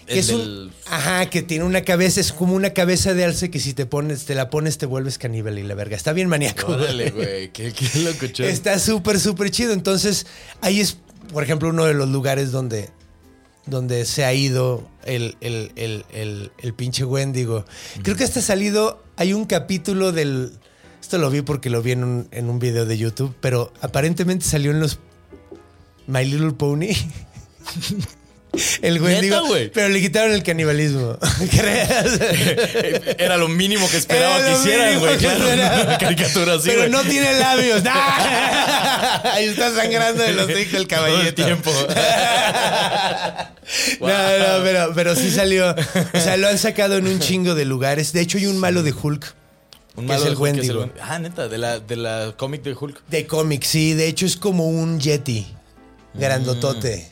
[0.08, 3.52] Que es un- del- ajá, que tiene una cabeza, es como una cabeza de alce
[3.52, 5.96] que si te pones, te la pones, te vuelves caníbal y la verga.
[5.96, 6.72] Está bien maníaco.
[6.72, 7.52] Órale, güey.
[7.52, 7.86] Qué, qué.
[8.50, 9.74] Está súper, súper chido.
[9.74, 10.26] Entonces,
[10.62, 10.98] ahí es,
[11.34, 12.90] por ejemplo, uno de los lugares donde
[13.66, 17.66] donde se ha ido el, el, el, el, el pinche Wendigo.
[18.02, 20.54] Creo que hasta ha salido, hay un capítulo del...
[21.02, 24.46] Esto lo vi porque lo vi en un, en un video de YouTube, pero aparentemente
[24.46, 25.00] salió en los
[26.08, 26.92] My Little Pony.
[28.82, 29.36] El Wendigo.
[29.36, 29.70] ¿Neta, güey?
[29.72, 31.18] Pero le quitaron el canibalismo.
[31.52, 32.20] ¿Crees?
[33.18, 35.18] Era lo mínimo que esperaba Era que hicieran, güey.
[35.18, 36.92] Claro, una caricatura así, Pero güey.
[36.92, 37.84] no tiene labios.
[39.34, 41.46] Ahí está sangrando de los hijos el Todo el caballito.
[41.46, 41.72] tiempo.
[44.00, 45.72] No, no, pero, pero sí salió.
[46.14, 48.14] O sea, lo han sacado en un chingo de lugares.
[48.14, 49.36] De hecho, hay un malo de Hulk.
[49.96, 50.82] Un Que es el Hulk, que es Wendigo.
[50.86, 53.02] Wen- Ah, neta, de la, de la cómic de Hulk.
[53.10, 53.94] De cómic, sí.
[53.94, 55.48] De hecho, es como un Yeti.
[56.14, 57.10] Grandotote.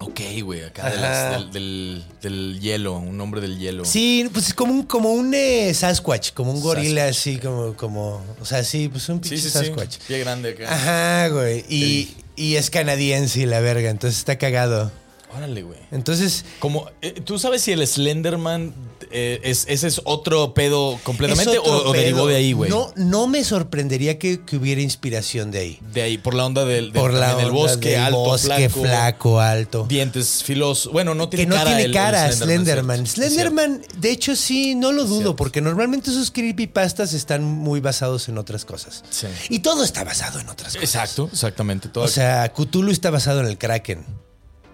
[0.00, 1.30] Ok, güey, acá de Ajá.
[1.40, 3.84] las- del, del, del hielo, un hombre del hielo.
[3.84, 8.24] Sí, pues es como un, como un eh, Sasquatch, como un gorila así, como, como.
[8.40, 9.42] O sea, sí, pues un pinche sí.
[9.44, 9.50] sí.
[9.50, 9.98] Sasquatch.
[10.06, 10.72] Pie grande acá.
[10.72, 11.64] Ajá, güey.
[11.68, 14.92] Y, y es canadiense y la verga, entonces está cagado.
[15.36, 15.78] Órale, güey.
[15.92, 18.72] Entonces, Como, eh, ¿Tú sabes si el Slenderman
[19.10, 22.26] eh, es, ese es otro pedo completamente otro o, o derivó pedo.
[22.28, 22.70] de ahí, güey?
[22.70, 25.80] No, no me sorprendería que, que hubiera inspiración de ahí.
[25.92, 29.40] De ahí, por la onda del, del Por la bosque del alto, bosque flaco, flaco,
[29.40, 29.86] alto.
[29.88, 30.92] dientes filosos.
[30.92, 31.66] Bueno, no Que tiene no cara.
[31.70, 33.06] tiene el- el cara Slenderman.
[33.06, 33.82] Slenderman.
[33.98, 38.64] de hecho, sí, no lo dudo, porque normalmente sus creepypastas están muy basados en otras
[38.64, 39.04] cosas.
[39.10, 39.26] Sí.
[39.50, 40.82] Y todo está basado en otras cosas.
[40.82, 41.88] Exacto, exactamente.
[41.88, 44.04] Todo O sea, Cthulhu está basado en el Kraken,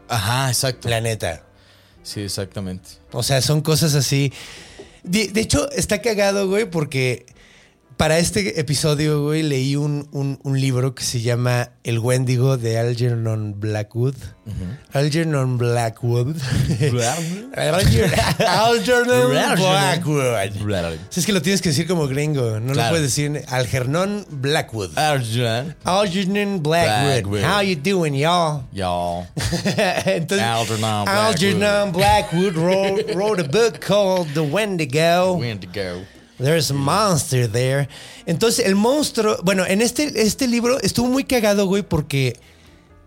[0.09, 0.89] Ajá, exacto.
[0.89, 1.43] la neta.
[2.03, 2.91] Sí, exactamente.
[3.13, 4.33] O sea, son cosas así.
[5.03, 7.27] De, de hecho, está cagado, güey, porque
[7.97, 12.79] para este episodio, güey, leí un, un- un libro que se llama El Wendigo de
[12.79, 14.15] Algernon Blackwood.
[14.93, 16.37] Algernon Blackwood.
[17.57, 18.13] Alger-
[18.47, 20.99] Algernon Blackwood.
[21.11, 24.91] Si es que lo tienes que decir como gringo, no lo puedes decir Algernon Blackwood.
[24.99, 25.75] Arjun.
[25.85, 27.23] Algernon Blackwood.
[27.23, 27.43] Blackwood.
[27.45, 28.65] How you doing, y'all?
[28.73, 29.27] Y'all.
[30.07, 31.27] Entonces, Algernon Blackwood.
[31.27, 35.37] Algernon Blackwood wrote, wrote a book called The Wendigo.
[35.39, 36.03] Wendigo.
[36.39, 37.89] There's a monster there.
[38.27, 39.39] Entonces, el monstruo.
[39.45, 42.37] Bueno, en este, este libro estuvo muy cagado, güey, porque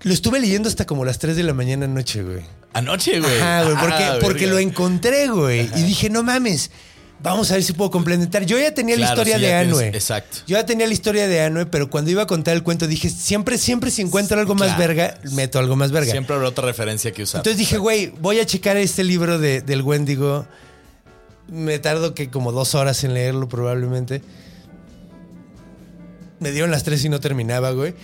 [0.03, 2.41] lo estuve leyendo hasta como las 3 de la mañana anoche, güey.
[2.73, 3.37] Anoche, güey.
[3.39, 4.53] Ajá, güey, porque, Ah, porque verga.
[4.53, 5.69] lo encontré, güey.
[5.75, 6.71] Y dije, no mames.
[7.19, 8.45] Vamos a ver si puedo complementar.
[8.45, 9.87] Yo ya tenía la historia sí, de tienes- Anue.
[9.87, 10.37] exacto.
[10.45, 13.09] Yo ya tenía la historia de Anue, pero cuando iba a contar el cuento dije,
[13.09, 16.11] siempre, siempre si encuentro algo más verga, meto algo más verga.
[16.11, 17.39] Siempre habrá otra referencia que usar.
[17.39, 20.45] Entonces dije, güey, voy a checar este libro de, del Wendigo.
[21.49, 24.21] Me tardo que como dos horas en leerlo probablemente.
[26.39, 27.95] Me dieron las tres y no terminaba, güey.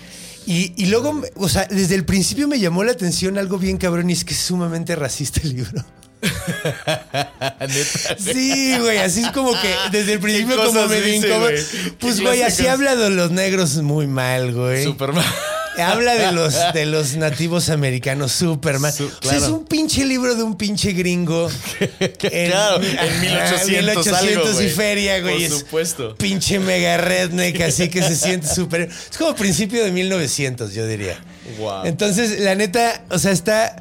[0.45, 4.09] Y, y luego, o sea, desde el principio me llamó la atención algo bien cabrón
[4.09, 5.85] y es que es sumamente racista el libro.
[8.17, 11.27] Sí, güey, así es como que desde el principio como me dice?
[11.99, 14.83] Pues, ¿Qué güey, así habla de los negros muy mal, güey.
[14.83, 15.25] Superman.
[15.81, 18.93] Habla de los, de los nativos americanos Superman.
[18.93, 19.37] Su- O sea, claro.
[19.37, 21.49] es un pinche libro de un pinche gringo.
[22.19, 25.33] claro, en Ajá, 1800 1800 algo, y feria, güey.
[25.35, 26.15] Por Es supuesto.
[26.15, 28.81] Pinche mega redneck, así que se siente súper.
[28.81, 31.17] Es como principio de 1900, yo diría.
[31.59, 31.85] Wow.
[31.85, 33.75] Entonces, la neta, o sea, está.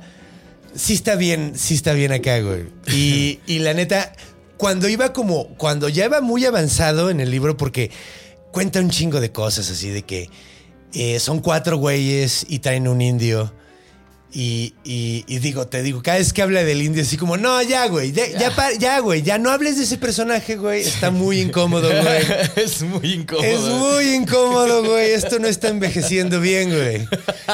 [0.75, 2.65] Sí está bien, sí está bien acá, güey.
[2.89, 4.13] Y, y la neta,
[4.57, 5.49] cuando iba como.
[5.59, 7.91] Cuando ya iba muy avanzado en el libro, porque
[8.53, 10.31] cuenta un chingo de cosas, así de que
[10.95, 13.53] eh, son cuatro güeyes y traen un indio.
[14.35, 17.61] Y, y- y digo, te digo, cada vez que habla del indio, así como, no,
[17.61, 20.81] ya, güey, ya, ya, pa- ya, güey, ya no hables de ese personaje, güey.
[20.81, 22.23] Está muy incómodo, güey.
[22.57, 23.45] es muy incómodo.
[23.47, 25.11] Es muy incómodo, güey.
[25.11, 27.07] Esto no está envejeciendo bien, güey.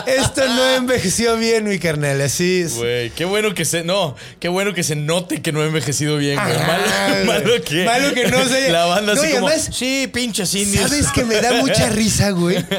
[0.06, 2.20] Esto no envejeció bien, mi carnal.
[2.20, 2.74] Así es.
[2.76, 3.82] Güey, qué bueno que se.
[3.82, 6.54] No, qué bueno que se note que no ha envejecido bien, güey.
[6.58, 7.24] Ajá, Malo, güey.
[7.26, 7.84] malo que.
[7.86, 9.48] Malo que no se haya- La banda No, así y como.
[9.48, 10.88] además- sí, pinches indios.
[10.88, 12.64] ¿Sabes que me da mucha risa, güey?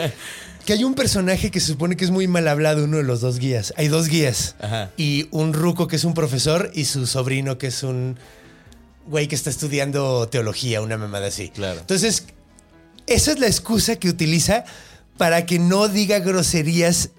[0.69, 3.21] Que hay un personaje que se supone que es muy mal hablado, uno de los
[3.21, 3.73] dos guías.
[3.75, 4.55] Hay dos guías.
[4.59, 4.91] Ajá.
[4.97, 8.19] Y un ruco que es un profesor y su sobrino que es un
[9.07, 11.49] güey que está estudiando teología, una mamada así.
[11.49, 11.79] Claro.
[11.79, 12.25] Entonces,
[13.07, 14.63] esa es la excusa que utiliza
[15.17, 17.09] para que no diga groserías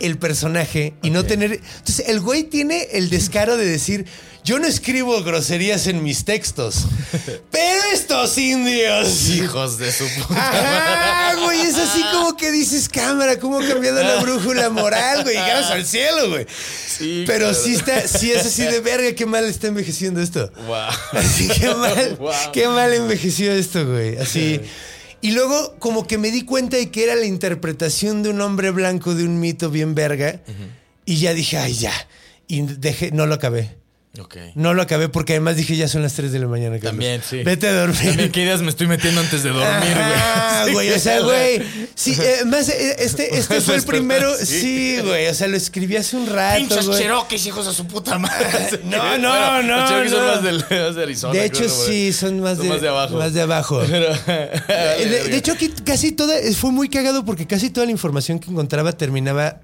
[0.00, 1.52] el personaje y no tener...
[1.52, 4.06] Entonces, el güey tiene el descaro de decir,
[4.44, 6.86] yo no escribo groserías en mis textos,
[7.50, 9.28] pero estos indios...
[9.30, 10.34] Hijos de su puta.
[10.40, 15.34] Ajá, güey, es así como que dices, cámara, ¿cómo ha cambiado la brújula moral, güey?
[15.36, 16.46] Llegaron al cielo, güey.
[16.98, 17.62] Sí, Pero claro.
[17.64, 20.50] sí está, sí es así de verga, qué mal está envejeciendo esto.
[20.66, 20.76] Wow.
[21.12, 22.32] Así, qué mal, Wow.
[22.52, 24.16] qué mal envejeció esto, güey.
[24.18, 24.60] Así.
[25.20, 28.70] Y luego, como que me di cuenta de que era la interpretación de un hombre
[28.70, 30.40] blanco de un mito bien verga.
[31.04, 31.92] Y ya dije, ay, ya.
[32.46, 33.76] Y dejé, no lo acabé.
[34.54, 36.76] No lo acabé porque además dije ya son las 3 de la mañana.
[36.76, 36.90] Carlos.
[36.92, 37.42] También, sí.
[37.44, 37.98] Vete a dormir.
[38.02, 40.12] También, ¿qué ideas me estoy metiendo antes de dormir, güey?
[40.16, 41.62] Ah, Sí, güey, o sea, güey.
[41.94, 44.34] Sí, eh, más, eh, este, este fue el primero.
[44.36, 44.98] sí.
[45.02, 45.28] Güey.
[45.28, 46.58] O sea, lo escribí hace un rato.
[46.58, 46.98] Pinches güey.
[47.00, 48.46] cherokees, hijos de su puta madre.
[48.84, 50.32] No, no, Bueno, no, Los cherokees son no.
[50.34, 51.32] más, del, más de Arizona.
[51.34, 53.16] De hecho, creo, sí, son más de, más de abajo.
[53.16, 53.82] Más de abajo.
[53.88, 56.34] Pero- Eh, de, de hecho, aquí casi toda.
[56.58, 59.60] Fue muy cagado porque casi toda la información que encontraba terminaba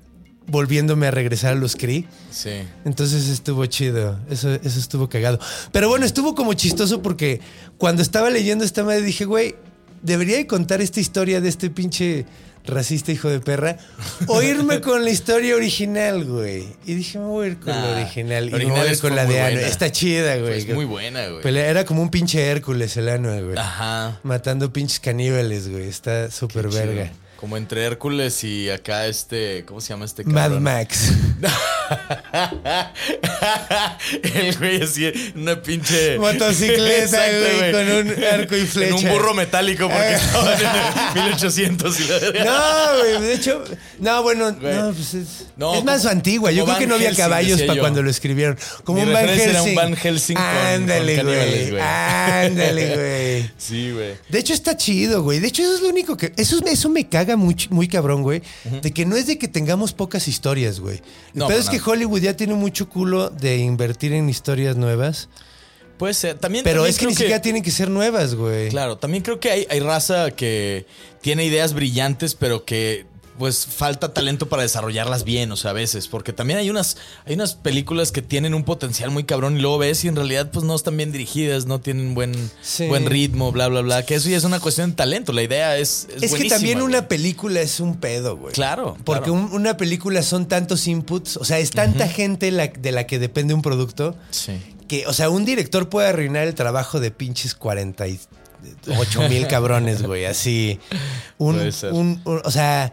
[0.46, 2.06] volviéndome a regresar a los CRI.
[2.30, 2.50] Sí.
[2.84, 4.18] Entonces estuvo chido.
[4.30, 5.38] Eso, eso estuvo cagado.
[5.72, 7.40] Pero bueno, estuvo como chistoso porque
[7.78, 9.54] cuando estaba leyendo esta madre dije, güey,
[10.02, 12.26] debería de contar esta historia de este pinche
[12.66, 13.76] racista hijo de perra
[14.26, 16.64] o irme con la historia original, güey.
[16.86, 18.50] Y dije, me voy a ir con la original.
[18.50, 19.60] la y voy a original ir es- con la de Ano.
[19.60, 20.58] Está chida, güey.
[20.58, 21.42] Es muy buena, güey.
[21.42, 23.56] Pelea- era como un pinche Hércules el ano, güey.
[23.58, 24.18] Ajá.
[24.22, 25.88] Matando pinches caníbales, güey.
[25.88, 27.23] Está súper Chido.
[27.44, 29.66] Como entre Hércules y acá este.
[29.66, 30.62] ¿Cómo se llama este Mad cabrón?
[30.62, 31.12] Max.
[34.34, 36.18] El güey así, una pinche.
[36.18, 37.22] Motocicleta,
[37.58, 38.94] güey, con un arco y En flecha.
[38.94, 40.14] un burro metálico porque Eh.
[40.14, 40.64] estaban en
[41.18, 42.18] el 1800 y la.
[42.46, 43.62] No, güey, de hecho,
[43.98, 46.50] no, bueno, no, pues es, No, es más antigua.
[46.50, 48.56] Yo creo que no había Helsing, caballos para cuando lo escribieron.
[48.84, 49.70] Como Mi un Van referencia era Helsing.
[49.70, 51.78] un Van Helsing Ándale, güey.
[51.78, 53.50] Ándale, güey.
[53.58, 54.14] Sí, güey.
[54.30, 55.40] De hecho, está chido, güey.
[55.40, 56.32] De hecho, eso es lo único que.
[56.38, 58.42] Eso, eso me caga muy, muy cabrón, güey.
[58.82, 61.00] De que no es de que tengamos pocas historias, güey.
[61.32, 61.80] No, para es que.
[61.84, 65.28] Hollywood ya tiene mucho culo de invertir en historias nuevas.
[65.98, 66.38] Puede ser.
[66.38, 68.68] También, Pero también es que ni siquiera tienen que ser nuevas, güey.
[68.68, 70.86] Claro, también creo que hay, hay raza que
[71.20, 73.06] tiene ideas brillantes, pero que
[73.38, 77.34] pues falta talento para desarrollarlas bien, o sea, a veces, porque también hay unas, hay
[77.34, 80.64] unas películas que tienen un potencial muy cabrón y luego ves y en realidad pues
[80.64, 82.32] no están bien dirigidas, no tienen buen,
[82.62, 82.86] Sí.
[82.86, 85.76] buen ritmo, bla, bla, bla, que eso ya es una cuestión de talento, la idea
[85.78, 86.06] es...
[86.16, 86.88] Es, Es que también güey.
[86.90, 88.52] una película es un pedo, güey.
[88.54, 89.34] Claro, Porque claro.
[89.46, 93.18] un- una película son tantos inputs, o sea, es tanta gente la- de la que
[93.18, 94.52] depende un producto, Sí.
[94.86, 100.24] que, o sea, un director puede arruinar el trabajo de pinches 48 mil cabrones, güey,
[100.24, 100.78] así.
[101.38, 101.58] Un-
[101.92, 102.92] un- o sea,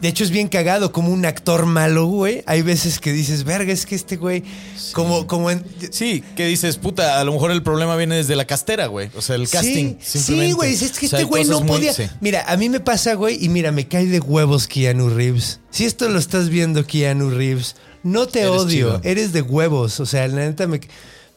[0.00, 2.42] de hecho es bien cagado como un actor malo, güey.
[2.46, 4.44] Hay veces que dices, verga, es que este güey,
[4.92, 5.64] como, como en...
[5.90, 9.10] Sí, que dices, puta, a lo mejor el problema viene desde la castera, güey.
[9.16, 9.94] O sea, el casting.
[10.00, 10.46] Sí, simplemente.
[10.48, 10.72] sí, güey.
[10.74, 11.92] Es que O sea, este güey no muy- podía.
[11.92, 12.04] sí.
[12.20, 15.60] Mira, a mí me pasa, güey, y mira, me cae de huevos Keanu Reeves.
[15.70, 18.68] Si esto lo estás viendo, Keanu Reeves, no te Eres odio.
[18.68, 19.00] chido.
[19.04, 19.98] Eres de huevos.
[20.00, 20.80] O sea, la neta me.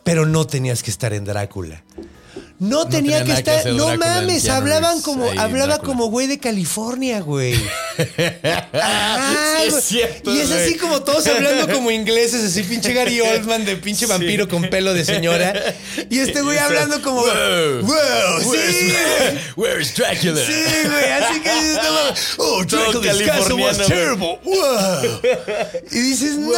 [0.03, 1.83] Pero no tenías que estar en Drácula.
[2.61, 3.73] No, tenía, tenía que estar.
[3.73, 5.77] no mames, hablaban como, hablaba Drácula.
[5.79, 7.55] como güey de California, güey.
[8.71, 9.81] Sí, es güey.
[9.81, 10.63] cierto, Y es güey.
[10.63, 14.93] así como todos hablando como ingleses, así pinche Gary Oldman de pinche vampiro con pelo
[14.93, 15.53] de señora.
[16.09, 17.21] Y este güey hablando como.
[17.21, 19.39] "Wow, Wow, sí, güey.
[19.55, 20.41] Where is Dracula?
[20.45, 20.53] Sí,
[20.89, 24.39] güey, así que dices, no oh, Dracula's castle was terrible.
[24.43, 25.21] Wow.
[25.91, 26.49] Y dices, no,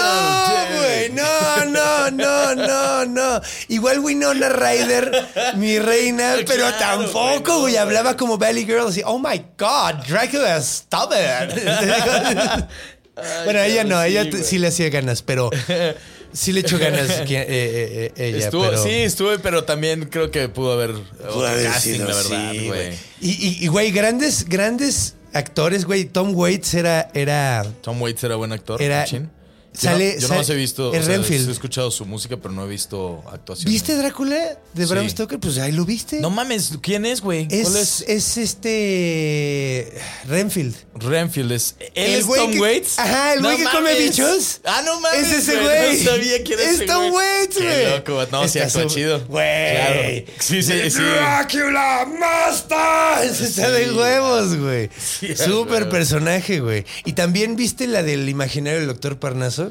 [0.78, 3.42] güey, no, no, no, no, no.
[3.70, 9.20] Igual Winona Ryder, mi reina, pero Claro, tampoco, güey, hablaba como Valley Girl, así, oh
[9.20, 11.54] my God, Dracula, stop it.
[13.46, 15.50] bueno, ella no, cabrón, ella sí, sí le hacía ganas, pero
[16.34, 18.46] sí le echó ganas que- eh, eh, eh, ella.
[18.46, 18.84] Estuvo, pero...
[18.84, 22.68] Sí, estuve, pero también creo que pudo haber Pudo haber casting, sido, la verdad, sí,
[22.68, 22.94] güey.
[23.22, 26.06] Y, güey, grandes, grandes actores, güey.
[26.06, 28.82] Tom Waits era, era, Tom Waits era buen actor.
[28.82, 29.06] Era-.
[29.74, 31.50] Yo sale- no, yo no más sale- he visto, sea, Renfield.
[31.50, 33.72] he escuchado su música, pero no he visto actuación.
[33.72, 35.10] ¿Viste Drácula de Bram Sí.
[35.12, 35.40] Stoker?
[35.40, 36.20] Pues ahí lo viste.
[36.20, 37.48] No mames, ¿quién es, güey?
[37.48, 38.04] ¿Cuál es, es?
[38.08, 39.94] es este
[40.28, 40.76] Renfield.
[40.96, 41.76] Renfield es.
[41.96, 43.00] ¿Él es Tom que- Waits?
[43.00, 44.62] Ajá, el No güey que come bichos.
[44.64, 45.22] Ah, no mames.
[45.32, 45.98] Es ese güey.
[46.04, 47.12] No sabía quién era Es ese Tom.
[47.14, 47.90] Waits, güey.
[47.90, 48.26] loco.
[48.32, 49.20] No, sí, actúa chido.
[49.28, 49.76] Güey.
[49.76, 50.02] Claro.
[50.40, 51.00] Sí, sí, sí.
[51.02, 53.44] Drácula Master.
[53.44, 54.90] Está de huevos, güey.
[55.36, 56.86] Súper personaje, güey.
[57.06, 59.63] Y también viste la del imaginario del doctor Parnaso.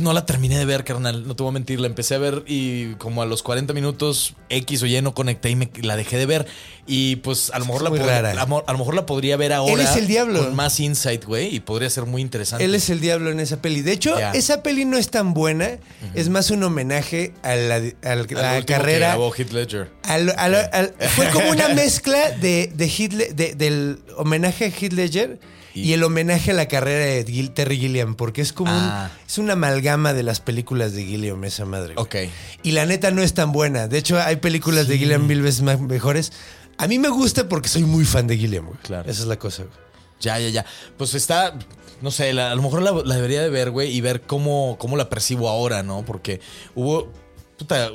[0.00, 1.28] No la terminé de ver, carnal.
[1.28, 1.78] No te voy a mentir.
[1.78, 5.48] La empecé a ver y como a los 40 minutos X o Y no conecté
[5.50, 6.46] y me, la dejé de ver.
[6.88, 9.74] Y pues a lo mejor la podría- a lo- a mejor la podría ver ahora.
[9.74, 10.40] Él es el diablo.
[10.44, 11.54] Con más insight, güey.
[11.54, 12.64] Y podría ser muy interesante.
[12.64, 13.80] Él es el diablo en esa peli.
[13.82, 15.78] De hecho, esa peli no es tan buena.
[16.14, 19.06] Es más un homenaje a la, al- Al la que carrera.
[19.10, 19.90] grabó Heath Ledger.
[20.02, 25.38] al- al- al- fue como una mezcla de, de de- del homenaje a Heath Ledger
[25.76, 29.10] y, Y- el homenaje a la carrera de Gil- Terry Gilliam, porque es como Ah.
[29.20, 31.94] un, es una amalgama de las películas de Gilliam, esa madre.
[31.94, 32.04] güey.
[32.26, 32.30] Ok.
[32.62, 33.88] Y la neta no es tan buena.
[33.88, 36.32] De hecho, hay películas de Gilliam mil veces más mejores.
[36.78, 38.78] A mí me gusta porque soy muy fan de Gilliam, güey.
[38.82, 39.10] Claro.
[39.10, 39.74] Esa es la cosa, güey.
[40.20, 40.64] Ya, ya, ya.
[40.96, 41.58] Pues está,
[42.00, 44.76] no sé, la- a lo mejor la, la debería de ver, güey, y ver cómo,
[44.78, 46.04] cómo la percibo ahora, ¿no?
[46.06, 46.40] Porque
[46.74, 47.12] hubo,
[47.58, 47.90] puta,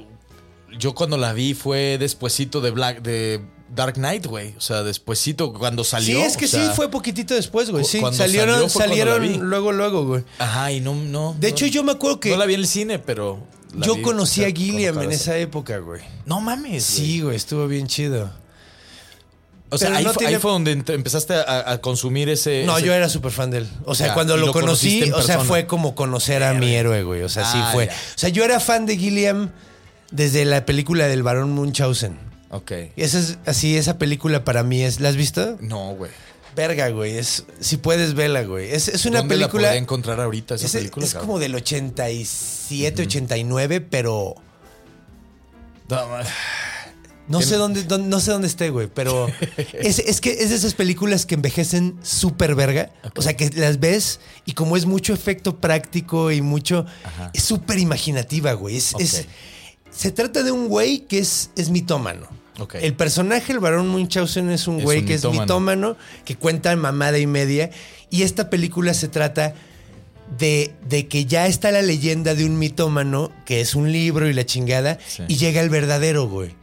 [0.78, 3.42] yo cuando la vi fue despuesito de Black, de
[3.74, 4.54] Dark Knight, güey.
[4.58, 6.20] O sea, despuesito cuando salió.
[6.20, 7.86] Sí, es que o sea, sí, fue poquitito después, güey.
[7.86, 10.24] Sí, salieron, salió salieron luego, luego, güey.
[10.40, 11.36] Ajá, y no, no.
[11.40, 12.32] De no- hecho, yo me acuerdo que.
[12.32, 13.40] No la vi en el cine, pero
[13.78, 16.02] Yo vi, conocí o a Gilliam en esa época, güey.
[16.26, 16.84] No mames.
[16.84, 18.30] Sí, güey, estuvo bien chido.
[19.74, 22.66] O sea, ahí, no fue, tiene- ahí fue donde empezaste a, a consumir ese.
[22.66, 23.70] No, ese- yo era súper fan de él.
[23.86, 27.22] O sea, Ya, cuando lo, conocí, o sea, fue como conocer a mi héroe, güey.
[27.24, 27.86] O sea, sí Ah, fue.
[27.88, 27.94] ya.
[27.94, 29.52] O sea, yo era fan de Gilliam
[30.12, 32.31] desde la película del Barón Munchausen.
[32.52, 32.72] Ok.
[32.96, 35.00] Esa es así, esa película para mí es.
[35.00, 35.58] ¿La has visto?
[35.62, 36.12] No, güey.
[36.56, 37.18] Verga, güey.
[37.18, 38.72] Es, si puedes verla, güey.
[38.72, 39.68] Es, es una ¿Dónde la película.
[39.70, 41.06] podría encontrar ahorita esa es, película?
[41.06, 41.28] es cabrón?
[41.28, 44.36] como del 87, 89, pero
[45.90, 46.08] No,
[47.28, 48.88] no ¿Qué- sé dónde, dónde- no sé dónde esté, güey.
[48.94, 49.28] Pero
[49.74, 52.92] es, es que es de esas películas que envejecen súper verga.
[53.16, 56.86] O sea, que las ves y como es mucho efecto práctico y mucho.
[57.34, 58.76] Es súper imaginativa, güey.
[58.76, 59.26] Es, es- Ok.
[59.92, 62.28] se trata de un güey que es, es mitómano.
[62.82, 65.34] El personaje, el varón Munchausen, es un Es güey un que mitómano.
[65.36, 67.72] es mitómano, que cuenta mamada y media.
[68.10, 69.56] Y esta película se trata
[70.38, 74.34] de, de que ya está la leyenda de un mitómano, que es un libro y
[74.34, 75.24] la chingada, Sí.
[75.28, 76.56] y llega el verdadero, güey.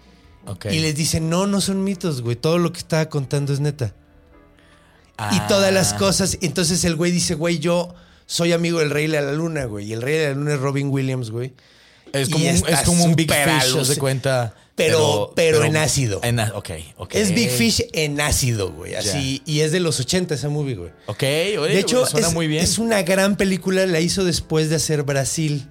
[0.71, 2.35] Y les dicen, no, no son mitos, güey.
[2.37, 3.95] Todo lo que estaba contando es neta.
[5.19, 5.31] Ah.
[5.35, 6.39] Y todas las cosas.
[6.41, 9.87] Entonces el güey dice, güey, yo soy amigo del Rey de la Luna, güey.
[9.89, 11.53] Y el Rey de la Luna es Robin Williams, güey.
[12.13, 14.55] Es Y como, un, es como un Big Fish, de cuenta.
[14.79, 16.21] Pero- pero en ácido.
[16.23, 17.15] En, ok, ok.
[17.15, 18.95] Es Big Fish en ácido, güey.
[18.95, 19.43] Así.
[19.45, 20.91] Y es de los 80 esa movie, güey.
[21.07, 22.63] Ok, oye, de hecho, suena es, muy bien.
[22.65, 23.85] es una gran película.
[23.87, 25.67] La hizo después de hacer Brasil,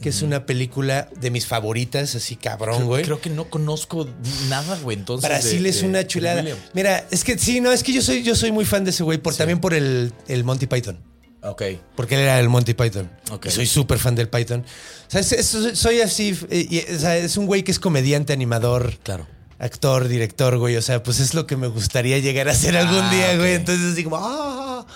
[0.00, 3.04] que es una película de mis favoritas, así cabrón, güey.
[3.04, 4.08] creo que no conozco
[4.48, 4.96] nada, güey.
[4.96, 5.28] Entonces.
[5.28, 6.44] Brasil de- es de- una chulada.
[6.74, 9.02] Mira, es que sí, no, es que yo soy, yo soy muy fan de ese
[9.02, 10.98] güey, por, también por el, el Monty Python.
[11.42, 11.62] Ok.
[11.96, 13.10] Porque él era el Monty Python.
[13.30, 13.46] Ok.
[13.46, 14.60] Y soy súper fan del Python.
[14.60, 16.38] O sea, es- es- soy así.
[16.50, 18.96] eh, y- o sea, es un güey que es comediante, animador.
[19.02, 19.26] Claro.
[19.58, 20.76] Actor, director, güey.
[20.76, 23.54] O sea, pues es lo que me gustaría llegar a hacer algún Ah, día, güey.
[23.54, 24.16] Entonces, así como.
[24.20, 24.86] ¡ah!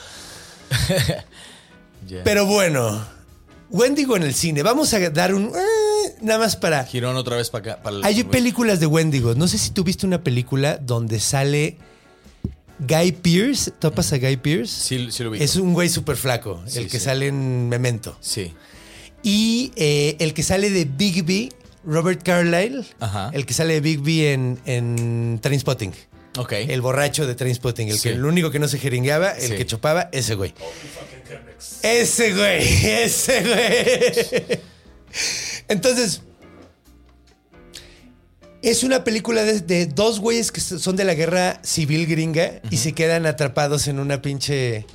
[2.24, 3.04] Pero bueno,
[3.70, 4.62] Wendigo en el cine.
[4.62, 5.46] Vamos a dar un.
[5.46, 6.84] eh, nada más para.
[6.84, 7.82] Girón otra vez para acá.
[7.82, 9.34] para el- Hay películas de Wendigo.
[9.34, 11.78] No sé si tú viste una película donde sale
[12.78, 13.70] Guy Pierce.
[13.70, 14.72] ¿Topas a Guy Pierce?
[14.72, 15.42] Sí, sí lo vi.
[15.42, 17.04] Es un güey súper flaco, Sí, el que sí.
[17.06, 18.16] sale en Memento.
[18.20, 18.52] Sí.
[19.22, 21.52] Y eh, el que sale de Bigby,
[21.84, 23.30] Robert Carlyle, Ajá.
[23.32, 25.92] el que sale de Bigby en, en Trainspotting.
[26.38, 26.52] Ok.
[26.52, 30.10] El borracho de Trainspotting, el, que, el único que no se jeringueaba, el que chupaba,
[30.12, 30.52] ese güey.
[31.82, 34.58] Ese güey, ese güey.
[35.68, 36.20] Entonces,
[38.62, 42.78] es una película de, de dos güeyes que son de la guerra civil gringa y
[42.78, 44.86] se quedan atrapados en una pinche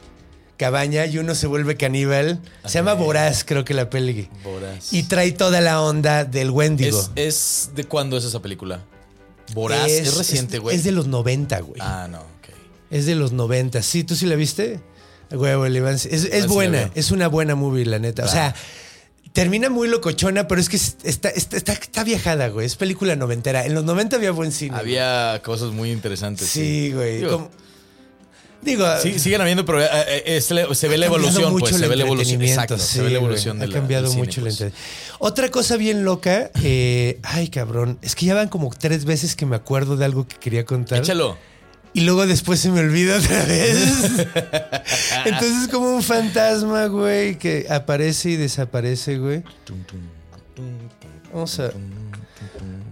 [0.57, 2.39] cabaña y uno se vuelve caníbal.
[2.65, 4.29] Se llama Voraz, creo que la peli.
[4.43, 4.93] Voraz.
[4.93, 6.99] Y trae toda la onda del Wendigo.
[6.99, 8.85] ¿Es, es de cuándo es esa película?
[9.53, 9.89] Voraz.
[9.89, 10.75] Es, reciente, güey.
[10.75, 11.81] Es de los 90, güey.
[11.81, 12.53] Ah, no, ok.
[12.91, 13.81] Es de los 90.
[13.81, 14.79] Sí, ¿tú sí la viste?
[15.31, 15.95] El Iván.
[15.95, 16.91] Es, es buena.
[16.93, 18.25] Es una buena movie, la neta.
[18.25, 18.53] O sea,
[19.33, 22.65] termina muy locochona, pero es que está, está, está, está viajada, güey.
[22.65, 23.65] Es película noventera.
[23.65, 24.75] En los 90 había buen cine.
[24.77, 26.47] Había cosas muy interesantes.
[26.47, 27.17] Sí, güey.
[27.17, 27.61] Digo, Como-
[28.63, 29.87] Digo, sí, siguen habiendo, pero eh,
[30.23, 30.53] eh, se
[30.87, 31.77] ve la ha evolución, mucho pues.
[31.81, 32.41] Se ve la evolución.
[32.43, 32.77] Exacto.
[32.77, 33.23] sí, se ve la güey.
[33.23, 34.73] evolución de Ha la- cambiado del cine, mucho el pues.
[35.17, 36.51] Otra cosa bien loca.
[36.61, 37.97] eh, ay, cabrón.
[38.03, 40.99] Es que ya van como tres veces que me acuerdo de algo que quería contar.
[40.99, 41.37] Échalo.
[41.93, 44.03] Y luego después se me olvida otra vez.
[45.25, 49.43] Entonces es como un fantasma, güey, que aparece y desaparece, güey.
[51.33, 51.71] Vamos a...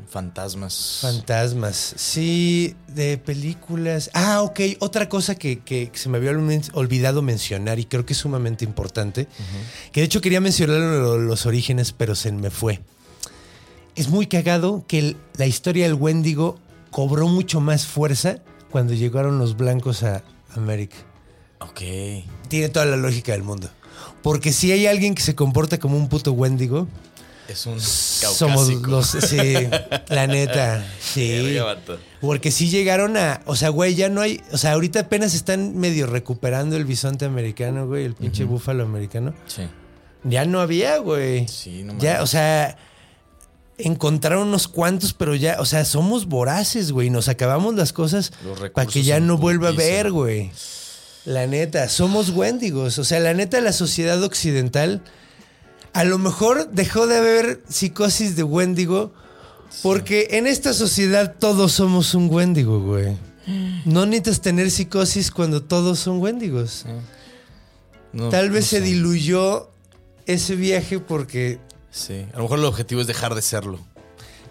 [0.09, 0.99] Fantasmas.
[1.01, 1.93] Fantasmas.
[1.95, 4.09] Sí, de películas.
[4.15, 4.59] Ah, ok.
[4.79, 9.27] Otra cosa que, que se me había olvidado mencionar y creo que es sumamente importante,
[9.91, 12.79] que de hecho quería mencionar lo- los orígenes, pero se me fue.
[13.95, 16.57] Es muy cagado que el- la historia del Wendigo
[16.89, 18.39] cobró mucho más fuerza
[18.71, 20.23] cuando llegaron los blancos a
[20.55, 20.97] América.
[21.59, 21.81] Ok.
[22.47, 23.69] Tiene toda la lógica del mundo.
[24.21, 26.87] Porque si hay alguien que se comporta como un puto Wendigo,
[27.47, 28.91] Es un somos caucásico.
[28.91, 29.07] los.
[29.07, 29.53] Sí,
[30.09, 30.85] la neta.
[30.99, 31.57] Sí.
[32.21, 33.41] Porque sí llegaron a.
[33.45, 34.41] O sea, güey, ya no hay.
[34.51, 39.33] O sea, ahorita apenas están medio recuperando el bisonte americano, güey, el pinche búfalo americano.
[39.47, 39.63] Sí.
[40.23, 41.47] Ya no había, güey.
[41.47, 42.23] Sí, no Ya, mames.
[42.23, 42.77] o sea.
[43.79, 47.09] Encontraron unos cuantos, pero ya, o sea, somos voraces, güey.
[47.09, 48.31] Nos acabamos las cosas
[48.73, 50.51] para que ya no vuelva a ver, güey.
[51.25, 52.99] La neta, somos wendigos.
[52.99, 55.01] O sea, la neta, la sociedad occidental
[55.93, 59.11] a lo mejor dejó de haber psicosis de Wendigo
[59.83, 63.17] porque en esta sociedad todos somos un Wendigo, güey.
[63.85, 66.85] No necesitas tener psicosis cuando todos son Wendigos.
[68.13, 69.69] No, Tal vez no se diluyó
[70.25, 71.59] ese viaje porque...
[71.91, 72.25] Sí.
[72.33, 73.79] A lo mejor el objetivo es dejar de serlo.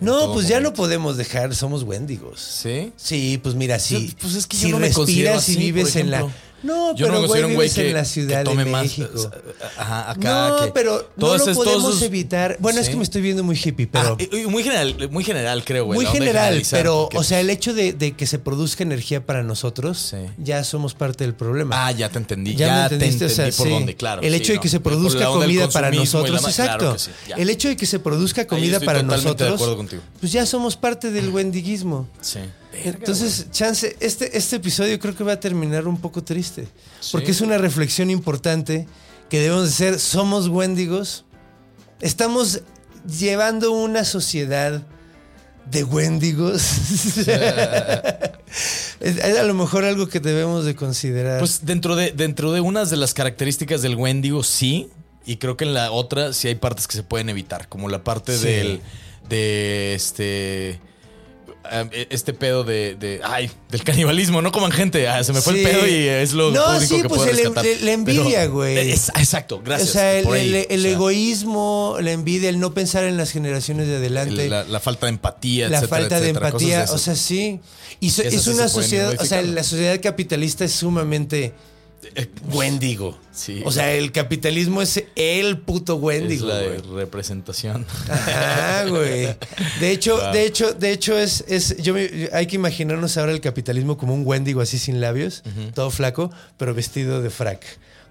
[0.00, 2.40] No, pues ya no podemos dejar, somos Wendigos.
[2.40, 2.92] ¿Sí?
[2.96, 6.10] Sí, pues mira, si, Pues es que yo si no respiras y así, vives en
[6.10, 6.28] la...
[6.62, 8.70] No, Yo pero, no me considero un güey que, en la Ciudad que tome de
[8.70, 8.82] más.
[8.82, 9.30] México.
[9.76, 10.48] Ajá, acá.
[10.48, 12.56] no, que pero no lo podemos esos- evitar.
[12.58, 14.16] Bueno, es que me estoy viendo muy hippie, pero...
[14.20, 15.96] Ah, muy general, muy general, creo, güey.
[15.98, 19.42] muy general, pero, porque- o sea, el hecho de, de que se produzca energía para
[19.42, 20.16] nosotros, Sí.
[20.38, 21.86] ya somos parte del problema.
[21.86, 22.54] Ah, ya te entendí.
[22.56, 23.72] Ya Ya, me te entendiste, entendí o sea, por sí.
[23.72, 24.22] dónde, claro.
[24.22, 26.96] El hecho de que se produzca comida para nosotros, exacto.
[27.36, 29.62] el hecho de que se produzca comida para nosotros,
[30.20, 32.08] pues ya somos parte del wendiguismo.
[32.20, 32.40] Sí.
[32.72, 36.68] Entonces, chance, este, este episodio creo que va a terminar un poco triste.
[37.00, 37.08] Sí.
[37.12, 38.86] Porque es una reflexión importante
[39.30, 39.98] que debemos de ser.
[40.00, 41.24] Somos wendigos.
[42.00, 42.60] Estamos
[43.18, 44.82] llevando una sociedad
[45.70, 46.62] de wendigos.
[47.26, 47.28] es,
[49.00, 51.38] es a lo mejor algo que debemos de considerar.
[51.38, 54.88] Pues dentro de, dentro de unas de las características del Wendigo, sí.
[55.26, 57.68] Y creo que en la otra sí hay partes que se pueden evitar.
[57.68, 58.44] Como la parte Sí.
[58.46, 58.80] del.
[59.28, 60.80] de este.
[61.70, 64.42] Eh, Este pedo de, de- Ay, del canibalismo.
[64.42, 65.08] No coman gente.
[65.08, 65.60] Ah, se me fue Sí.
[65.60, 67.66] el pedo y es lo No, único sí, que pues puedo el- rescatar.
[67.66, 68.90] el- la envidia, güey.
[68.90, 69.90] Exacto, gracias.
[69.90, 73.04] o sea, el, por ahí, el- el o sea, egoísmo, la envidia, el no pensar
[73.04, 74.44] en las generaciones de adelante.
[74.44, 77.60] el- la, la falta de empatía, la etcétera, falta de etcétera, empatía, o sea, sí.
[78.00, 81.52] Y so- es una sociedad, o sea, la sociedad capitalista es sumamente
[82.52, 83.18] Wendigo.
[83.32, 83.62] Sí.
[83.64, 86.78] O sea, el capitalismo es el puto es Wendigo, la güey.
[86.96, 87.86] representación.
[88.08, 89.36] Ajá, güey.
[89.80, 90.32] De hecho, Wow.
[90.32, 94.14] de hecho, de hecho es, es yo me- hay que imaginarnos ahora el capitalismo como
[94.14, 95.42] un Wendigo así sin labios,
[95.74, 97.64] todo flaco, pero vestido de frac,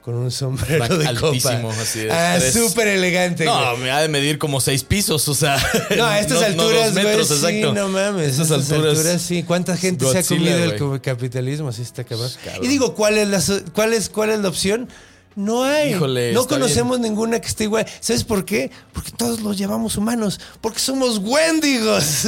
[0.07, 1.81] con un sombrero de altísimo, copa.
[1.81, 3.43] así de ah, súper elegante.
[3.43, 3.83] No, güey.
[3.83, 5.57] me ha de medir como seis pisos, o sea.
[5.97, 7.73] No, a estas no alturas, dos metros, güey, sí, exacto.
[7.73, 8.39] no mames.
[8.39, 9.43] A Estas estas alturas, sí.
[9.43, 10.79] ¿Cuánta gente se ha comido el güey.
[10.79, 11.67] co- capitalismo?
[11.67, 12.31] Así está cabrón.
[12.41, 12.63] Cabrón.
[12.63, 14.87] Y digo, ¿cuál es la, cuál es, cuál es la opción?
[15.35, 15.91] No hay.
[15.91, 17.85] Híjole, no conocemos ninguna que esté igual.
[17.99, 18.71] ¿Sabes por qué?
[18.93, 20.39] Porque todos los llamamos humanos.
[20.61, 22.23] Porque somos wendigos.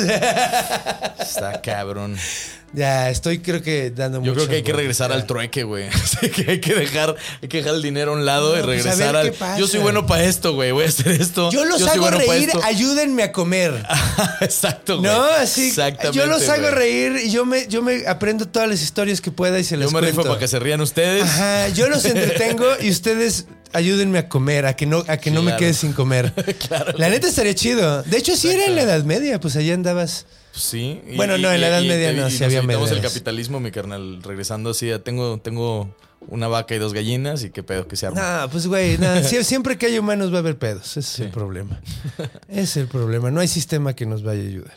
[1.17, 2.17] Está cabrón.
[2.73, 5.89] ya, estoy creo que dando Yo mucho creo que hay que regresar al trueque, güey.
[6.35, 8.85] Que hay que dejar, hay que dejar el dinero a un lado No, y pues,
[8.85, 9.31] a regresar ver al.
[9.31, 9.57] qué pasa.
[9.57, 10.71] Yo soy bueno para esto, güey.
[10.71, 11.49] Voy a hacer esto.
[11.51, 13.85] Yo los hago bueno reír, ayúdenme a comer.
[14.41, 15.09] Exacto, güey.
[15.09, 15.69] No, así.
[15.69, 16.17] Exactamente.
[16.17, 19.59] Yo los hago reír y yo me, yo me aprendo todas las historias que pueda
[19.59, 21.23] y se las Yo me rifo para que se rían ustedes.
[21.23, 25.41] Ajá, yo los entretengo y ustedes ayúdenme a comer, a que no, a que no
[25.41, 26.33] me quede sin comer.
[26.69, 26.93] Claro.
[26.97, 28.03] La neta estaría chido.
[28.03, 30.25] De hecho, sí era en la Edad Media, pues allá andabas.
[30.51, 31.01] Sí.
[31.07, 34.21] y- Bueno, no, en la Edad Media no, nos había evitamos el capitalismo, mi carnal.
[34.23, 35.95] Regresando así, tengo, tengo
[36.27, 38.41] una vaca y dos gallinas y qué pedo que se arma.
[38.41, 40.97] No, pues güey, sie- siempre que hay humanos va a haber pedos.
[40.97, 41.79] Ese es el problema.
[42.49, 43.31] Es el problema.
[43.31, 44.73] No hay sistema que nos vaya a ayudar.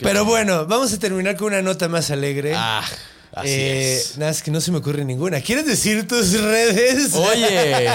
[0.00, 2.52] Pero bueno, vamos a terminar con una nota más alegre.
[2.56, 2.82] Ah,
[3.34, 4.18] así Eh, es.
[4.18, 5.40] Nada, es que no se me ocurre ninguna.
[5.40, 7.14] ¿Quieres decir tus redes?
[7.14, 7.90] Oye,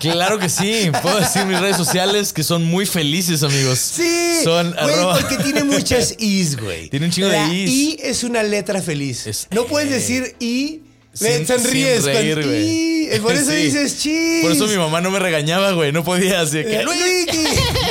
[0.00, 0.90] claro que sí.
[1.02, 3.78] Puedo decir mis redes sociales que son muy felices, amigos.
[3.78, 6.88] Sí, Son güey, arroba- porque tiene muchas is, güey.
[6.88, 7.70] Tiene un chingo de is.
[7.70, 9.26] I es una letra feliz.
[9.26, 9.94] Es- no puedes eh.
[9.94, 12.54] decir I, Sin- sonríes sin reír, con.
[12.54, 13.08] I.
[13.12, 13.56] Eh, Por eso Sí.
[13.56, 14.42] dices chis.
[14.42, 15.92] Por eso mi mamá no me regañaba, güey.
[15.92, 16.84] No podía así que Eh.
[16.84, 17.44] Luigi.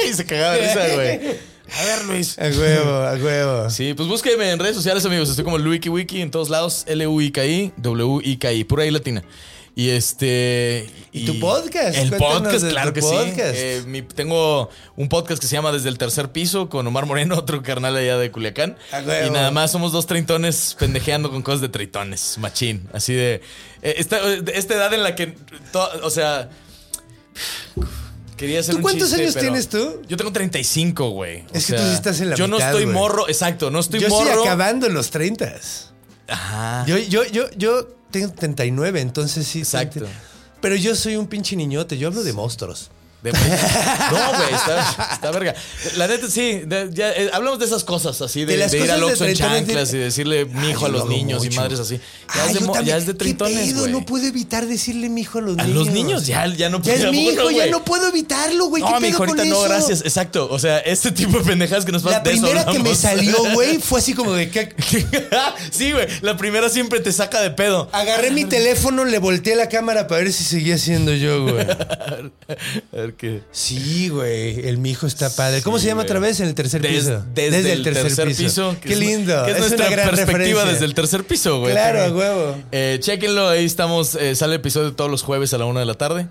[0.09, 1.19] y se cagaba de risa, güey.
[1.77, 2.37] A ver, Luis.
[2.39, 3.69] A huevo, a huevo.
[3.69, 5.29] Sí, pues búsqueme en redes sociales, amigos.
[5.29, 6.83] Estoy como Luiki Wiki en todos lados.
[6.87, 8.63] L-U-I-K-I, W-I-K-I.
[8.63, 9.23] Pura I latina.
[9.75, 10.89] Y este.
[11.13, 11.95] ¿Y tu podcast?
[11.97, 13.53] El Cuéntanos podcast, de claro tu que podcast.
[13.53, 13.61] sí.
[13.61, 17.35] Eh, mi- tengo un podcast que se llama Desde el Tercer Piso con Omar Moreno,
[17.37, 18.77] otro carnal allá de Culiacán.
[18.91, 19.27] A huevo.
[19.27, 22.37] Y nada más somos dos treintones pendejeando con cosas de treintones.
[22.39, 22.89] Machín.
[22.91, 23.35] Así de.
[23.81, 25.27] eh, esta, de esta edad en la que.
[25.71, 26.49] to- o sea.
[28.39, 30.01] Quería hacer ¿Tú un cuántos chiste, años pero- tienes tú?
[30.07, 31.41] Yo tengo 35, güey.
[31.41, 32.95] O Es que tú sí estás en la Yo no mitad, estoy güey.
[32.95, 34.29] morro, exacto, no estoy yo morro.
[34.29, 35.53] estoy acabando en los 30.
[36.27, 36.85] Ajá.
[36.87, 39.59] Yo, yo, yo, yo tengo 39, entonces sí.
[39.59, 40.05] Exacto.
[40.61, 41.97] Pero yo soy un pinche niñote.
[41.97, 42.91] Yo hablo de monstruos.
[43.21, 43.37] De- no,
[44.37, 45.53] güey, está, está verga.
[45.97, 49.03] La neta, sí, de- ya, eh, hablamos de esas cosas, así de, De ir al
[49.03, 51.59] Oxxo en chanclas y decirle mijo a Ay, los lo hago niños y mucho.
[51.61, 51.97] madres así.
[51.97, 52.03] Ya,
[52.43, 53.79] Ah, es, de, ya es de ¿Qué pedo?
[53.79, 53.91] güey.
[53.91, 55.75] No puedo evitar decirle mi hijo a los A niños.
[55.87, 58.81] los niños ya, ya no Ya es ¿a mi hijo, ya no puedo evitarlo, güey.
[58.83, 59.63] ¿Qué No, mi pedo hijo, ahorita con no, eso?
[59.65, 60.01] gracias.
[60.01, 60.47] Exacto.
[60.49, 62.95] O sea, este tipo de pendejadas que nos pasan La de eso primera que me
[62.95, 64.73] salió, güey, fue así como de que
[65.71, 66.07] sí, güey.
[66.21, 67.89] La primera siempre te saca de pedo.
[67.91, 71.65] agarré mi teléfono, le volteé la cámara para ver si seguía siendo yo, güey.
[73.09, 73.41] A ver qué.
[73.51, 74.67] Sí, güey.
[74.67, 75.61] El mi hijo está padre.
[75.61, 76.09] ¿Cómo Sí, se llama güey.
[76.11, 76.39] otra vez?
[76.39, 77.25] En el tercer Des- piso.
[77.33, 78.75] desde, el tercer, piso.
[78.81, 79.45] Qué es- lindo.
[79.45, 80.65] Que es, nuestra una gran perspectiva referencia.
[80.73, 81.73] desde el tercer piso, güey.
[81.73, 82.57] Claro, huevo.
[82.71, 84.15] Eh, chéquenlo, ahí estamos.
[84.15, 86.27] eh, sale el episodio todos los jueves a la una de la tarde.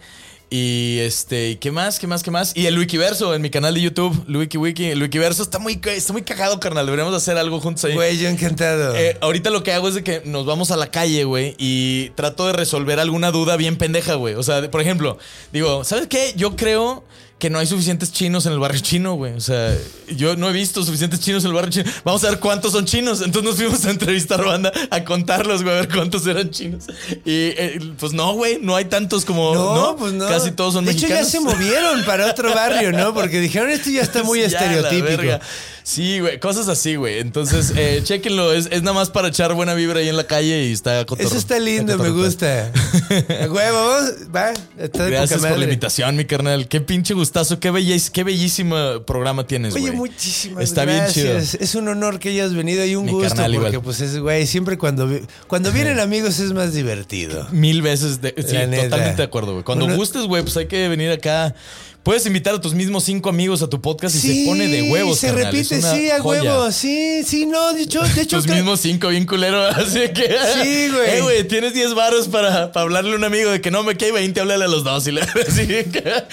[0.50, 1.98] Y este, ¿y ¿qué más?
[1.98, 2.22] ¿Qué más?
[2.22, 2.56] ¿Qué más?
[2.56, 4.86] Y el Wikiverso en mi canal de YouTube, Wiki Wiki.
[4.86, 6.86] El Wikiverso está muy, está muy cagado, carnal.
[6.86, 7.94] Deberíamos hacer algo juntos ahí.
[7.94, 8.96] Güey, yo encantado.
[8.96, 12.10] Eh, ahorita lo que hago es de que nos vamos a la calle, güey, y
[12.10, 14.34] trato de resolver alguna duda bien pendeja, güey.
[14.36, 15.18] O sea, por ejemplo,
[15.52, 16.32] digo, ¿sabes qué?
[16.34, 17.04] Yo creo
[17.38, 19.32] que no hay suficientes chinos en el barrio chino, güey.
[19.34, 19.76] O sea,
[20.16, 21.90] yo no he visto suficientes chinos en el barrio chino.
[22.04, 23.20] Vamos a ver cuántos son chinos.
[23.20, 26.86] Entonces nos fuimos a entrevistar banda a contarlos, güey, a ver cuántos eran chinos.
[27.24, 29.54] Y eh, pues no, güey, no hay tantos como.
[29.54, 30.26] No, pues no.
[30.26, 31.18] Casi todos son de mexicanos.
[31.18, 33.14] hecho, ya se movieron para otro barrio, ¿no?
[33.14, 35.40] Porque dijeron esto ya está muy Ya, estereotípico.
[35.88, 37.18] Sí, güey, cosas así, güey.
[37.18, 38.52] Entonces, eh, chéquenlo.
[38.52, 41.26] Es, es nada más para echar buena vibra ahí en la calle y está cotorro.
[41.26, 42.70] Eso está lindo, me gusta.
[43.50, 43.88] Huevo,
[44.34, 44.52] va.
[44.78, 46.68] Está de Gracias poca por la invitación, mi carnal.
[46.68, 48.76] Qué pinche gustazo, qué, bellísimo, qué bellísimo
[49.06, 49.84] programa tienes, güey.
[49.88, 51.14] Oye, muchísimas Está gracias.
[51.24, 51.58] bien chido.
[51.62, 53.82] Es un honor que hayas venido y un Mi gusto carnal, porque igual.
[53.82, 55.08] pues es güey, siempre cuando
[55.46, 57.46] cuando vienen amigos es más divertido.
[57.50, 58.20] Mil veces.
[58.20, 58.84] De, sí, neta.
[58.84, 59.64] totalmente de acuerdo, güey.
[59.64, 61.54] Cuando Uno- gustes, güey, pues hay que venir acá.
[62.02, 65.18] Puedes invitar a tus mismos cinco amigos a tu podcast y se pone de huevos,
[65.18, 65.52] se carnal.
[65.52, 66.42] repite, sí, a joya.
[66.42, 69.62] huevo, sí, sí, no, de hecho, de hecho Tus mismos cinco, bien culero.
[69.66, 70.34] Así que.
[70.62, 71.10] Sí, güey.
[71.10, 73.94] Eh, güey, tienes 10 varos para, para hablarle a un amigo de que no me
[73.98, 75.06] cae 20, háblale a los dos.
[75.06, 76.24] Y le así que-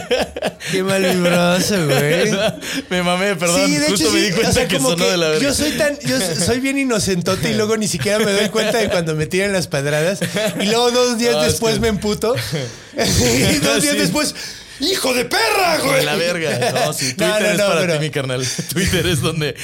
[0.70, 2.30] qué mal vibroso, güey.
[2.88, 3.66] me mamé, perdón.
[3.66, 5.42] sí, de Justo hecho, me di o cuenta sea, que sonó que de la verga.
[5.42, 8.88] yo soy tan, yo soy bien inocentote y luego ni siquiera me doy cuenta de
[8.90, 10.20] cuando me tiran las pedradas
[10.60, 12.32] y luego dos días No, es después que- me emputo
[12.94, 13.98] y dos días Sí.
[14.00, 14.34] después,
[14.80, 15.96] hijo de perra, güey.
[15.96, 16.72] De la verga.
[16.72, 18.46] No, sí, Twitter No, no, es para pero- ti, mi carnal.
[18.72, 19.54] Twitter es donde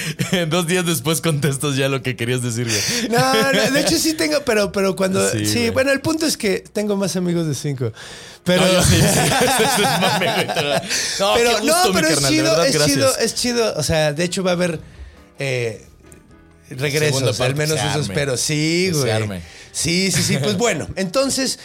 [0.48, 3.08] dos días después contestas ya lo que querías decir, güey.
[3.10, 5.28] No, no, de hecho sí tengo, pero, pero cuando.
[5.30, 7.92] Sí, bueno, el punto es que tengo más amigos de cinco.
[8.44, 8.62] Pero.
[8.66, 9.02] No, sí, sí.
[11.20, 12.32] No, pero, qué gusto, no, mi pero es carnal.
[12.32, 12.94] chido, verdad, es gracias.
[12.96, 13.74] chido, es chido.
[13.76, 14.80] O sea, de hecho va a haber
[15.38, 15.84] eh,
[16.70, 18.36] regresos, al menos eso espero.
[18.36, 19.40] Sí, güey.
[19.72, 20.38] Sí, sí, sí.
[20.38, 21.58] Pues bueno, entonces,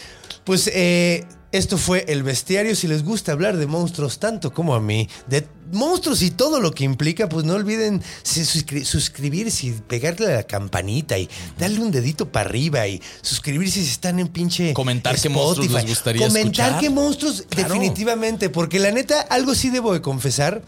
[0.43, 2.75] pues eh, esto fue el bestiario.
[2.75, 6.71] Si les gusta hablar de monstruos tanto como a mí, de monstruos y todo lo
[6.71, 11.91] que implica, pues no olviden suscri- suscribirse y pegarle a la campanita y darle un
[11.91, 16.67] dedito para arriba y suscribirse si están en pinche Comentar qué monstruos les gustaría Comentar
[16.67, 16.79] escuchar.
[16.81, 17.73] qué monstruos, Claro.
[17.73, 20.61] definitivamente, porque la neta, algo sí debo de confesar,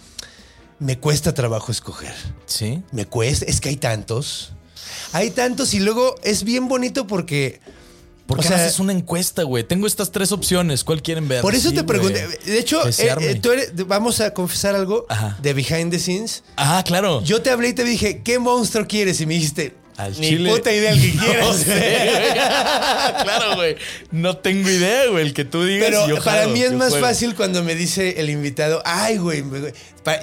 [0.80, 2.14] me cuesta trabajo escoger.
[2.46, 2.82] Sí.
[2.94, 4.54] Me cuesta, es que hay tantos.
[5.12, 7.60] Hay tantos y luego es bien bonito porque...
[8.30, 9.64] ¿Por o sea, no haces una encuesta, güey?
[9.64, 10.84] Tengo estas tres opciones.
[10.84, 11.42] ¿Cuál quieren ver?
[11.42, 12.28] Por eso Sí, te pregunté.
[12.46, 15.36] De hecho, eh, eh, tú eres- vamos a confesar algo Ajá.
[15.42, 16.44] de behind the scenes.
[16.56, 17.24] Ah, claro.
[17.24, 19.20] Yo te hablé y te dije, ¿qué monstruo quieres?
[19.20, 20.52] Y me dijiste, Al ni chile.
[20.52, 21.56] puta idea el que No quieras.
[21.58, 22.34] sé, güey.
[23.24, 23.76] claro, güey.
[24.12, 25.26] No tengo idea, güey.
[25.26, 25.88] El que tú digas.
[25.90, 27.06] Pero yo para jalo, mí es más juego.
[27.08, 29.44] fácil cuando me dice el invitado, ay, güey,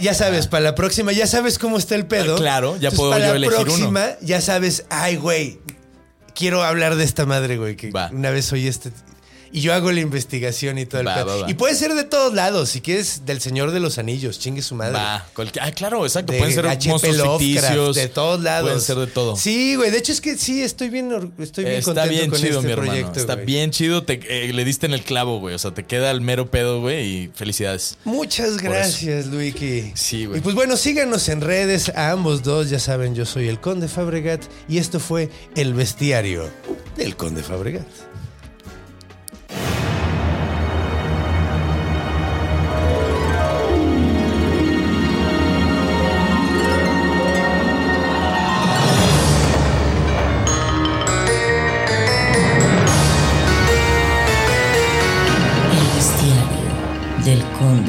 [0.00, 2.34] ya sabes, para la próxima, ya sabes cómo está el pedo.
[2.36, 3.64] Ah, claro, ya puedo para yo la elegir uno.
[3.64, 5.58] próxima, ya sabes, ay, güey,
[6.36, 8.10] quiero hablar de esta madre, güey, que Va.
[8.12, 8.90] una vez oí este...
[9.56, 11.26] Y yo hago la investigación y todo el Va, pedo.
[11.28, 11.50] va, va.
[11.50, 14.74] Y puede ser de todos lados, si quieres del Señor de los Anillos, chingue su
[14.74, 14.92] madre.
[14.92, 15.26] Va.
[15.34, 16.32] cualquier- Ah, claro, exacto.
[16.34, 17.96] De Pueden ser monstruos Lovecraft, ficticios.
[17.96, 18.68] de todos lados.
[18.68, 19.34] Pueden ser de todo.
[19.34, 19.90] Sí, güey.
[19.90, 22.66] De hecho, es que sí, estoy bien, estoy bien Está contento bien con chido, este
[22.66, 22.90] mi hermano.
[22.92, 23.18] proyecto.
[23.20, 23.46] Está güey.
[23.46, 24.02] bien chido.
[24.02, 25.54] Te, eh, le diste en el clavo, güey.
[25.54, 27.06] O sea, te queda el mero pedo, güey.
[27.24, 27.96] Y felicidades.
[28.04, 29.92] Muchas gracias, Luiki.
[29.94, 30.40] Sí, güey.
[30.40, 32.68] Y pues bueno, síganos en redes a ambos dos.
[32.68, 36.50] Ya saben, yo soy el Conde Fabregat y esto fue El Bestiario
[36.98, 37.86] del Conde Fabregat.